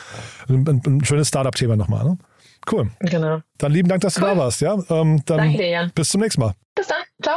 ein, 0.49 0.67
ein, 0.87 1.05
schönes 1.05 1.29
Startup-Thema 1.29 1.76
nochmal. 1.76 2.05
Ne? 2.05 2.19
Cool. 2.71 2.91
Genau. 3.00 3.41
Dann 3.59 3.73
lieben 3.73 3.88
Dank, 3.88 4.00
dass 4.03 4.17
cool. 4.17 4.23
du 4.23 4.35
da 4.35 4.38
warst, 4.38 4.61
ja. 4.61 4.75
Ähm, 4.88 5.23
dann 5.26 5.38
Danke 5.38 5.59
dir, 5.59 5.69
Jan. 5.69 5.93
Bis 5.95 6.09
zum 6.09 6.21
nächsten 6.21 6.41
Mal. 6.41 6.55
Bis 6.75 6.87
dann. 6.87 7.03
Ciao. 7.23 7.37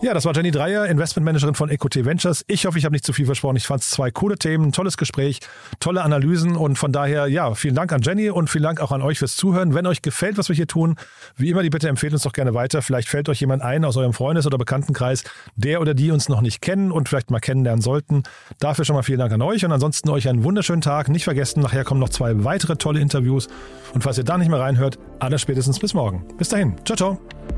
Ja, 0.00 0.14
das 0.14 0.24
war 0.24 0.32
Jenny 0.32 0.52
Dreier, 0.52 0.86
Investmentmanagerin 0.86 1.56
von 1.56 1.70
EcoT 1.70 2.04
Ventures. 2.04 2.44
Ich 2.46 2.66
hoffe, 2.66 2.78
ich 2.78 2.84
habe 2.84 2.92
nicht 2.92 3.04
zu 3.04 3.12
viel 3.12 3.26
versprochen. 3.26 3.56
Ich 3.56 3.66
fand 3.66 3.82
es 3.82 3.90
zwei 3.90 4.12
coole 4.12 4.38
Themen, 4.38 4.70
tolles 4.70 4.96
Gespräch, 4.96 5.40
tolle 5.80 6.04
Analysen 6.04 6.54
und 6.54 6.76
von 6.78 6.92
daher, 6.92 7.26
ja, 7.26 7.52
vielen 7.54 7.74
Dank 7.74 7.92
an 7.92 8.00
Jenny 8.02 8.30
und 8.30 8.48
vielen 8.48 8.62
Dank 8.62 8.80
auch 8.80 8.92
an 8.92 9.02
euch 9.02 9.18
fürs 9.18 9.34
Zuhören. 9.34 9.74
Wenn 9.74 9.86
euch 9.86 10.00
gefällt, 10.00 10.38
was 10.38 10.48
wir 10.48 10.54
hier 10.54 10.68
tun, 10.68 10.94
wie 11.36 11.50
immer, 11.50 11.64
die 11.64 11.70
Bitte 11.70 11.88
empfehlt 11.88 12.12
uns 12.12 12.22
doch 12.22 12.32
gerne 12.32 12.54
weiter. 12.54 12.80
Vielleicht 12.80 13.08
fällt 13.08 13.28
euch 13.28 13.40
jemand 13.40 13.62
ein 13.62 13.84
aus 13.84 13.96
eurem 13.96 14.12
Freundes- 14.12 14.46
oder 14.46 14.56
Bekanntenkreis, 14.56 15.24
der 15.56 15.80
oder 15.80 15.94
die 15.94 16.12
uns 16.12 16.28
noch 16.28 16.42
nicht 16.42 16.60
kennen 16.60 16.92
und 16.92 17.08
vielleicht 17.08 17.32
mal 17.32 17.40
kennenlernen 17.40 17.82
sollten. 17.82 18.22
Dafür 18.60 18.84
schon 18.84 18.94
mal 18.94 19.02
vielen 19.02 19.18
Dank 19.18 19.32
an 19.32 19.42
euch 19.42 19.64
und 19.64 19.72
ansonsten 19.72 20.10
euch 20.10 20.28
einen 20.28 20.44
wunderschönen 20.44 20.80
Tag. 20.80 21.08
Nicht 21.08 21.24
vergessen, 21.24 21.60
nachher 21.60 21.82
kommen 21.82 22.00
noch 22.00 22.10
zwei 22.10 22.44
weitere 22.44 22.76
tolle 22.76 23.00
Interviews. 23.00 23.48
Und 23.94 24.04
falls 24.04 24.16
ihr 24.16 24.24
da 24.24 24.38
nicht 24.38 24.48
mehr 24.48 24.60
reinhört, 24.60 24.96
alles 25.18 25.42
spätestens 25.42 25.80
bis 25.80 25.92
morgen. 25.92 26.24
Bis 26.38 26.50
dahin. 26.50 26.76
Ciao, 26.84 26.96
ciao. 26.96 27.57